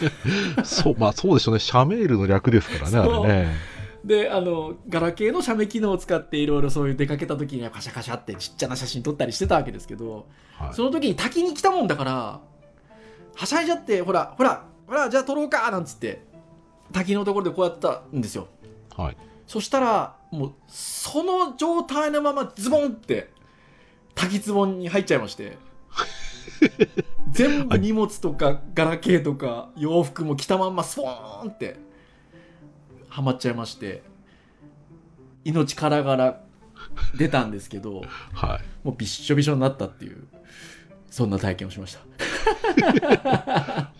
[0.64, 1.60] そう、まあそうでしょうね。
[1.60, 3.56] シャメールの略ですからね、あれね。
[4.06, 12.40] で、あの、ガラケーの写メ機能を使って、いろいろそういう出かけた時にはカシャカシャってちっちゃな写真撮ったりしてたわけですけど、はいその時に滝に来たもんだから、
[13.36, 16.24] はしゃいじゃって、ほら、ほら、ほら、じゃあ撮ろうかなんつって、
[16.94, 18.48] 滝のところでこうやったんですよ。
[18.96, 19.18] はい。
[19.48, 23.35] そしたら、もう、その状態のままズボンって、
[24.16, 25.58] 滝壺に入っちゃいまして。
[27.32, 31.78] 全部荷物とか、ガラケーとか、洋服も着たまんまスポーンって、
[33.10, 34.04] はまっちゃいまして、
[35.44, 36.42] 命からがら
[37.18, 38.86] 出たんですけど、はい。
[38.86, 40.28] もうびっしょびしょになったっていう、
[41.10, 42.00] そんな体験をしました。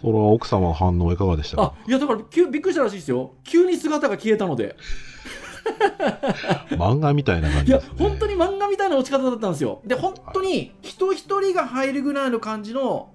[0.02, 3.34] それは奥様の反応いかがでしたあか、いやだから、急びっくりしたらしいですよ。
[3.44, 4.76] 急に姿が消えたので。
[6.78, 8.10] 漫画みたいな感いやじですね。
[8.10, 9.82] 本当に漫画みたいな落ち方だったんですよ。
[9.86, 13.10] で本当に人一人が入るぐらいの感じの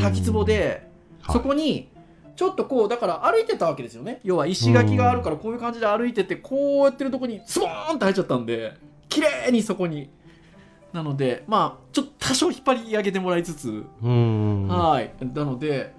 [0.00, 0.88] 滝壺で、
[1.26, 1.88] うん、そこに
[2.36, 4.20] ちょっとこうだから歩いてたわけですよね。
[4.24, 8.74] 要は石垣があるからこういう感じで歩いててこうやってるとこにスボーンって入っちゃったんで
[9.08, 10.10] 綺麗にそこに。
[10.90, 14.68] なのでまあちょっと多少引っ張り上げてもらいつつ、うん。
[14.68, 15.12] はい。
[15.34, 15.92] なので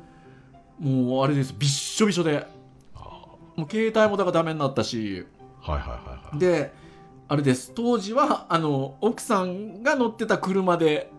[0.79, 1.53] もうあれです。
[1.57, 2.47] びっしょびしょで。
[3.55, 5.25] もう携帯もだからダメになったし
[5.69, 6.39] はいはいはいはい。
[6.39, 6.73] で
[7.27, 11.11] あれです当時はあの奥さんが乗ってた車で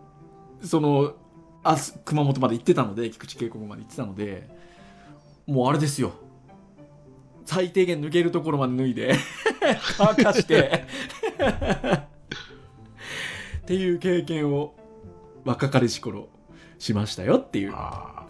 [0.63, 1.15] その
[1.63, 4.49] あす熊本まで行ってたので菊池渓谷まで行ってたので
[5.47, 6.13] もうあれですよ
[7.47, 9.15] 最低限抜けるところまで脱いで
[9.99, 10.85] 乾かして
[13.63, 14.75] っていう経験を
[15.45, 16.29] 若かりし頃
[16.79, 17.75] しましたよっていう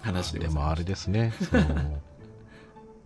[0.03, 1.33] 話ででもあれですね。
[1.51, 1.99] その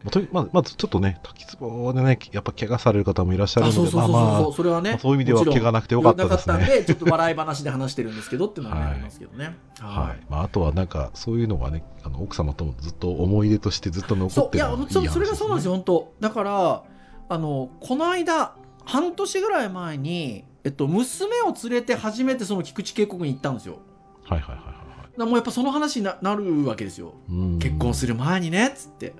[0.04, 9.56] まあとまあ、まずちょっとね、滝壺でね、やっぱ怪我される方もいらっしゃるあので、そうそうそうそう、まあまあ、それはね、まあそういう意味では怪我なくてよかったですねなかったんで、ちょっと笑い話で話してるんですけどっていうのはね、はいありますけどね。
[9.80, 15.72] はいまあ、あとはなんか、そういうのがね、あの奥様ともずっと思い出としてずっと残そういやってるのがいいそそれがそうなんですよ。
[15.72, 16.12] よ、本当。
[16.20, 16.82] だから、
[17.30, 23.78] あのこの間、半年ぐらい前に、えっと、娘を連れて初めてその菊池渓谷に行ったんですよ。
[24.24, 24.74] はいはいはいはい
[25.16, 27.14] もうやっぱその話にななるわけですよ。
[27.30, 29.14] うん結婚する前にねっつって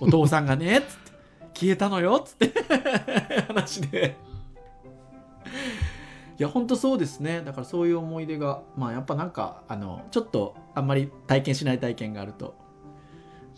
[0.00, 1.12] お父さんがねっつって
[1.54, 2.52] 消えたのよっつって
[3.48, 4.16] 話で。
[6.38, 7.42] いや本当そうですね。
[7.42, 12.56] だからそういう思い出がまあやっぱなんかあのちょっとあんまり体験しない体験があると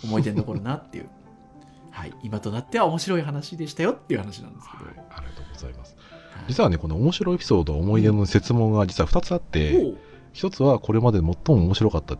[0.02, 1.08] 思い出に残るなっていう。
[1.90, 2.12] はい。
[2.22, 4.94] 今となっては面白い話でしたよっていう話なんですけど、はい。
[5.16, 5.96] ありがとうございます。
[6.32, 6.44] はい。
[6.48, 9.94] 実はね、この面白いエピソード、思い出の説問が実は2つあって、
[10.34, 12.16] 一つはこれまで最も面白かったエ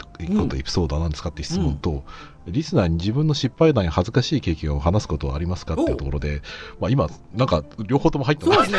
[0.63, 2.05] ピソードは何ですかっていう質問と、
[2.47, 6.41] リスナーに自分の失敗談や恥ずかしい経験を話すことはありますかっていうところで、
[6.81, 8.73] まあ、今、なんか両方とも入ってまそうで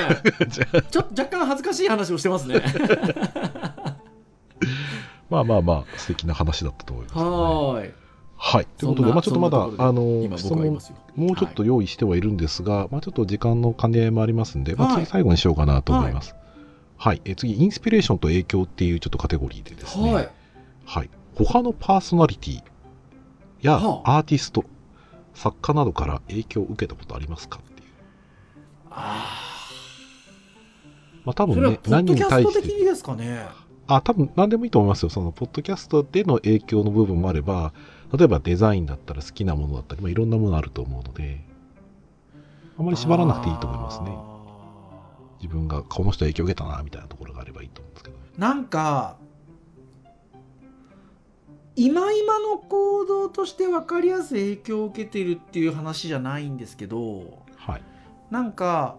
[0.52, 0.66] すね。
[0.90, 2.62] ちょっと若干恥ずかしい話をしてますね。
[5.30, 7.24] まあまあまあ、素敵な話だったと思います、ね。
[7.24, 7.94] はーい。
[8.38, 8.68] はい。
[8.78, 10.80] ということで、まあちょっとまだ、あの、今質問
[11.16, 15.06] もうちょっと用意してはいるんですが、まあちょっと時間の兼ね合いもありますんで、まあはい。
[15.06, 16.32] 次最後にしようかなと思います。
[16.32, 16.45] はい。
[17.26, 20.30] え次、インスピレーションと影響っていうちょっとカテゴリーでですね、はい
[20.86, 21.10] はい。
[21.36, 22.64] 他のパーソナリティ
[23.62, 24.64] やはアーティスト、
[25.34, 27.88] 作家などから影響を受けたことありますかっていう。
[28.92, 29.42] あ
[31.26, 33.46] まあ多あそれは分ね、何に対して、ト的にですかね
[33.88, 35.10] あ、多分何でもいいと思いますよ。
[35.10, 37.74] その、ポッドキャストでの影響の部分もあれば、
[38.16, 41.44] 例えばデザインだったら好きなものだったり、まあ、いろんなものあると思うので、
[42.78, 44.35] あまり縛らなくていいと思いますね。
[45.46, 49.18] あ自分がこの人影響を受けたなみたいなところがあればいいと思うんですけど、ーなんか
[51.76, 57.84] 今今の行動として分かりやすい影響を受けてるっていう話じゃないんですけどはい。
[58.32, 58.98] なんか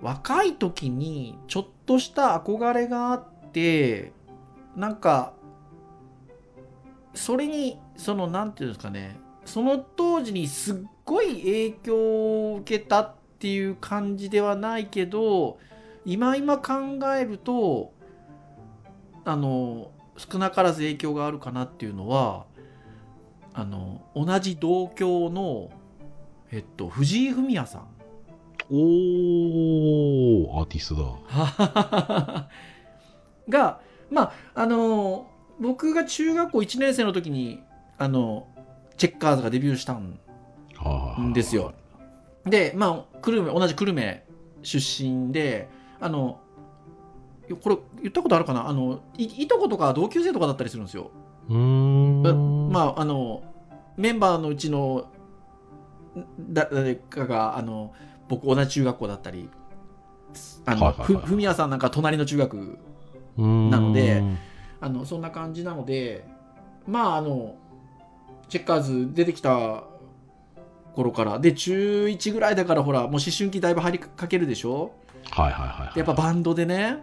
[0.00, 4.12] 若い時にちょっとした憧れがあって
[4.76, 5.34] なんか
[7.14, 9.18] それにそのなんていうんですかね。
[9.44, 11.96] その当時にすっごい影響
[12.52, 15.58] を受けたっていう感じではないけど
[16.04, 16.74] 今今考
[17.14, 17.92] えると
[19.24, 22.46] あの少なからず影響があるかなっていうのは
[23.54, 25.70] あの同じ同郷の、
[26.50, 27.88] えっと、藤井フミヤさん。
[28.70, 32.48] おーアーティストだ。
[33.48, 33.80] が
[34.10, 35.26] まああの
[35.60, 37.62] 僕が中学校1年生の時に
[37.96, 38.46] あの
[38.96, 40.18] チェッカーズがデビューしたん
[40.76, 41.32] はあ。
[41.32, 41.72] ですよ。
[42.48, 44.24] でまあ久留米同じ久留米
[44.62, 45.68] 出身で
[46.00, 46.40] あの
[47.62, 48.68] これ言ったことあるかな？
[48.68, 51.10] あのいいとことか同級生とかだったりするんですよ。
[51.48, 52.70] うーん。
[52.70, 53.42] まああの
[53.96, 55.10] メンバーのうちの
[56.38, 57.94] だ誰かがあの
[58.28, 59.48] 僕同じ中学校だったり
[60.66, 62.78] あの、ふふみやさんなんか隣の中学
[63.36, 64.22] なので
[64.80, 66.26] あのそんな感じなので
[66.86, 67.56] まああの
[68.48, 69.84] チェッカーズ出てきた
[70.94, 71.38] 頃から。
[71.38, 74.92] で中1ぐらいだからほらもう思春期だいぶ入りかけるでしょ？
[75.30, 75.94] はいはいはいはい。
[75.94, 76.98] でやっぱバンドでねはいはい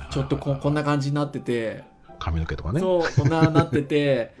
[0.00, 1.84] はいちょっとここんな感じになってて。
[2.18, 2.80] 髪の毛とかね。
[2.80, 4.34] そうこんななってて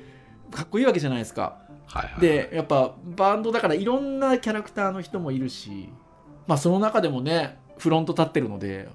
[0.50, 1.58] かっこいいわけじゃないですか。
[1.86, 2.20] はいはい。
[2.20, 5.90] でやっぱバンドだからいろんなキャラクターの人もいるし
[6.46, 8.88] まあその中でもねフロント立ってるので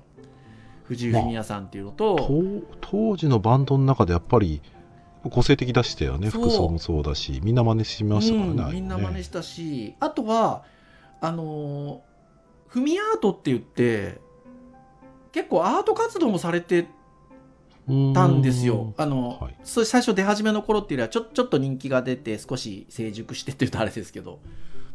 [0.86, 2.30] 藤井フミヤさんっていうのと、と
[2.82, 4.62] 当時のバンドの中でやっぱり
[5.30, 6.30] 個性的出してたよね。
[6.30, 10.64] 服装もそうだしみんな真似しましたからね,うんみんな真似したしあとは
[11.20, 12.12] あのー
[12.68, 14.22] フミアートって言って
[15.34, 16.88] 結構アート活動もされて
[18.14, 18.94] たんですよ。
[18.96, 19.58] あの、はい。
[19.64, 24.40] 最初出始めの頃っていうよりはちょちょっと人気が出て少し成熟してって言うとあれですけど。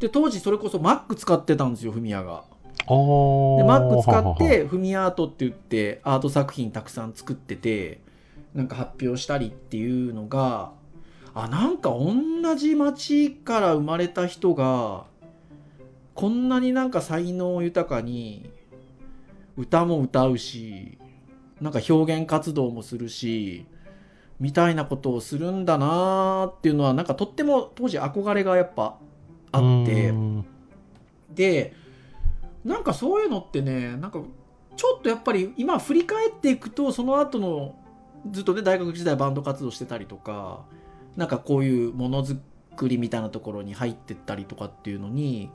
[0.00, 2.44] で当時それこそ Mac 使ってたんですよフミヤが。
[2.78, 8.00] で Mac 使ってフミアートって言ってアート作品たくさん作ってて
[8.56, 10.72] なんか発表したりっていうのが
[11.34, 15.04] あなんか同じ町から生まれた人が
[16.14, 18.50] こんなになんか才能豊かに
[19.58, 20.96] 歌も歌うし
[21.60, 23.66] なんか表現活動もするし
[24.40, 28.98] みたいなことをするんだなーっていうのはなんかとっても当時憧れがやっぱ
[29.52, 30.14] あって。
[31.34, 31.74] で
[32.64, 34.20] なんかそういうのってねなんか
[34.76, 37.76] ちょっとやっぱり今振り返っていくとその後の
[38.32, 40.64] ずっとね大学時代バンド活動してたりとか
[41.16, 42.38] なんかこういうものづ
[42.76, 45.50] くりみたいなところに入ってったりとかっていうのに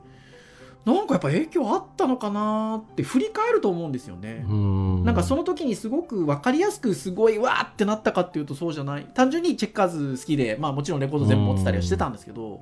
[0.84, 4.44] なんかやっぱ影響あったのかなって振り返ると思うんですよね。
[4.48, 12.58] んなんかその時にすごく分かりやすくすごいわーってなったかっていうとそうじゃない単純にチェッカーズ好きでまあもちろんレコード全部持ってたりはしてたんですけどなん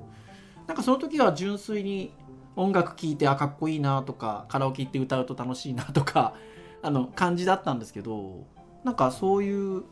[0.67, 2.13] なんかその時は純粋に
[2.55, 6.35] 音楽聴いてあかっこいいなとかカラオケ行って歌うと楽しいなとか
[6.83, 8.45] あの感じだったんですけど
[8.83, 9.83] なんかそういう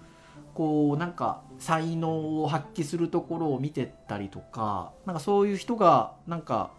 [0.59, 6.71] こうなんか才能を発揮するところを見てたりとかなんかそういう人がなんか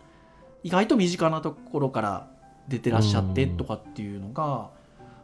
[0.62, 2.28] 意外と身近なところから
[2.68, 4.68] 出てらっしゃってとかっていうのが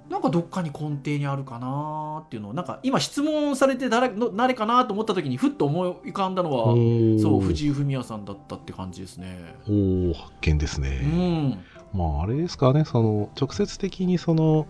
[0.09, 6.75] なんかどっかに根底にあるかなっていうのをなんか今質問されて誰の誰かなと思った時にふっと思い浮かんだのは
[7.21, 9.55] そう藤井フミヤさんだったって感じですね。
[9.69, 10.89] おお発見ですうね。
[11.03, 14.67] んまああれですかねその直接的にその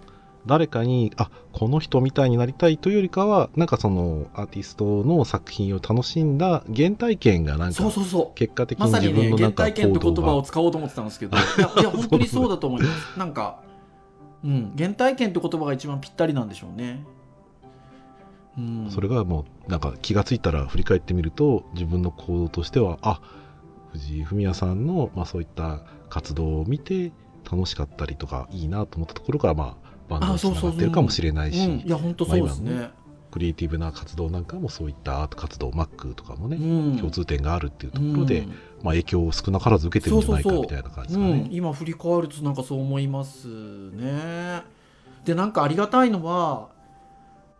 [0.47, 8.35] 誰かにあこの人みたいになりたいというよりかはなんかそのアーティストの作品を楽しんだ原体験がなんかそうそうそう。
[8.35, 13.19] 結果的に自分のなんか体験って言葉を使おうと思ってたんですけどいやいや本当にそうだと思います。
[13.19, 13.61] なんか、
[14.45, 17.05] うん、原体験って言葉が一番ぴったりなんでしょうね、
[18.59, 23.21] うん、それがもうなんか気がついたら振り返ってみると自分の行動としてはあ
[23.93, 27.13] 藤井フミヤさんの、まあ、そういった活動を見て
[27.51, 32.49] 楽しかったりとかいいなと思ったところから、まあ、バンドにつながってるかもしれないしうん、いや本当そう
[33.37, 36.97] クリエイティブな活動なんかもそういったアート活動 Mac とかもね、うん。
[36.97, 38.49] 共通点があるっていうところで、うん。
[38.49, 44.63] まあ、影響を少なからず受けてるんじゃないかみたいな感じですうんかね。、今振り返るとなんかそう思いますね。
[45.27, 46.69] でなんかありがたいのは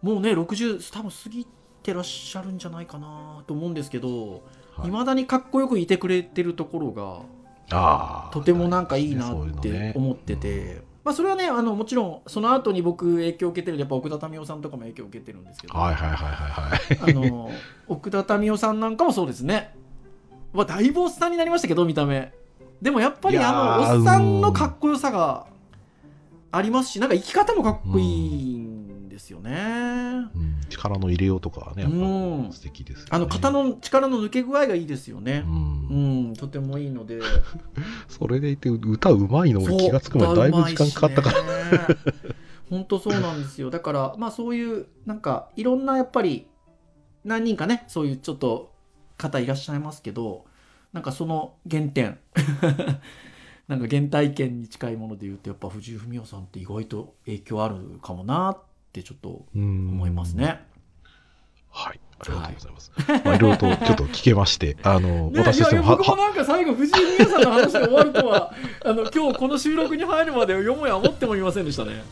[0.01, 1.47] もうね60多分過ぎ
[1.83, 4.09] てらっしゃるんじゃないかなと思うんですけど
[4.77, 4.89] はい。
[4.89, 7.27] いま、未だにかっこよくいてくれてるところ
[7.69, 17.17] がとてもなんかいいなって思ってて、まあ、それはねあのもちろんその後に僕影響を受けてるやっぱ奥田民生さんとかも影響を受けてるんですけど、はいはいはいはいはい。
[17.17, 17.49] あの
[17.87, 19.73] 奥田民生さんなんかもそうですね、
[20.53, 22.33] まあ、だいぶおっさんになりましたけど見た目。
[22.83, 25.47] でもやっぱりあーのおっさんのかっこよさが
[26.51, 28.36] ありますしなんか生き方もかっこいいん
[29.17, 29.51] ですよね、
[30.35, 32.47] うん、力の入れようとかはね、やっうん。
[32.49, 33.09] ぱ素敵ですよね。
[33.13, 35.43] あの肩の力の抜け具合がいいですよね。
[35.47, 36.27] う、ん。
[36.29, 36.35] うん。
[36.35, 37.21] とてもいいので。
[38.09, 41.79] それでいて歌うまいの俺気がつくまでだいぶ時間かかったから。
[41.79, 41.97] ら
[42.69, 43.71] 本当そうなんですよ。
[43.71, 46.47] だからまあそういうなんかいろんなやっぱり
[47.25, 48.75] 何人かねそういうちょっと
[49.17, 50.45] 方いらっしゃいますけど
[50.93, 52.19] なんかその原点。
[53.67, 58.59] なんか原体験に近いもので言うとやっぱ藤井フミヤさんって意外と影響あるかもなっ
[58.97, 60.35] てちょっとうん思います。
[60.35, 60.61] ね。
[61.71, 62.01] はい。
[62.19, 62.93] ありがとうございます。
[63.25, 72.03] まあいろいろとちょっと聞けまして、 あの、ね、私としても僕もはなんか最後藤井フミヤさんの話で終わるとはあの今日この収録に入るまでよもや思ってもいませんでしたね。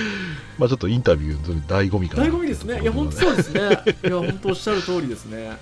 [0.58, 2.82] まあちょっとインタビューの醍醐味かな醍醐味ですね。
[2.82, 3.60] いや本当そうですね。
[4.04, 5.56] いや本当おっしゃる通りですね。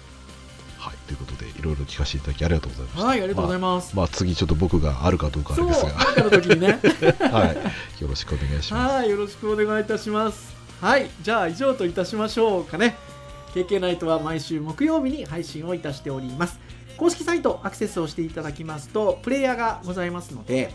[0.79, 0.95] はい。
[1.07, 3.07] ということで、いろいろ聞かせていただきありがとうございました。
[3.07, 3.91] はい、ありがとうございまます。
[3.95, 6.79] あ、まあ次ちょっと僕があるかどうかあそう、れですなんかの時にね。
[7.21, 7.57] が、はい。
[8.03, 8.95] よろしくお願いします。
[8.95, 10.64] はい、よろしくお願いいたします。
[10.85, 12.95] はい、じゃあ以上といたしましょうかね。
[13.55, 16.61] KK ナイトは毎週木曜日に配信をいたしております。
[16.99, 20.75] 公式サイトアクセスをしていただきますと、プレイヤーがございますので、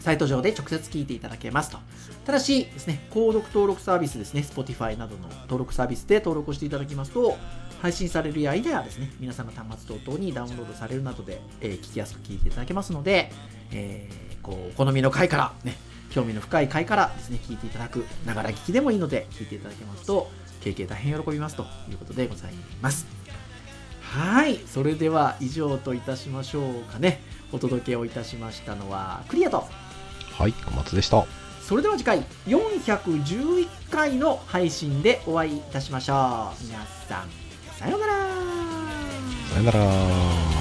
[0.00, 1.78] サイト上で直接聞いていただけますと。
[2.24, 7.36] ただしですね、購読登録サービスですね、Spotify などの登録サービスで登録をしていただきますと、
[7.80, 13.30] 配信されるや否やですね、皆さんの端末等々にダウンロードされるなどで、えー聞きやすく聞いていただけますので、
[13.70, 15.76] えーこうお好みの回から、ね、
[16.10, 20.30] 興味の深い回からですね、聞いていただく、ながら聞きでもいいので、聞いていただけますと、
[20.60, 23.06] 経験大変喜びますということでございます。
[24.00, 27.20] はい、それでは以上といたしましょうかね。
[27.52, 29.68] お届けをいたしましたのはクリアと、
[30.32, 30.52] はい。
[30.52, 31.24] 小松でした。
[31.62, 36.64] それでは次回411回の配信でお会いいたしましょう。
[36.64, 36.78] 皆
[37.08, 37.28] さん、
[37.76, 38.12] さようなら。
[39.50, 40.55] さよなら。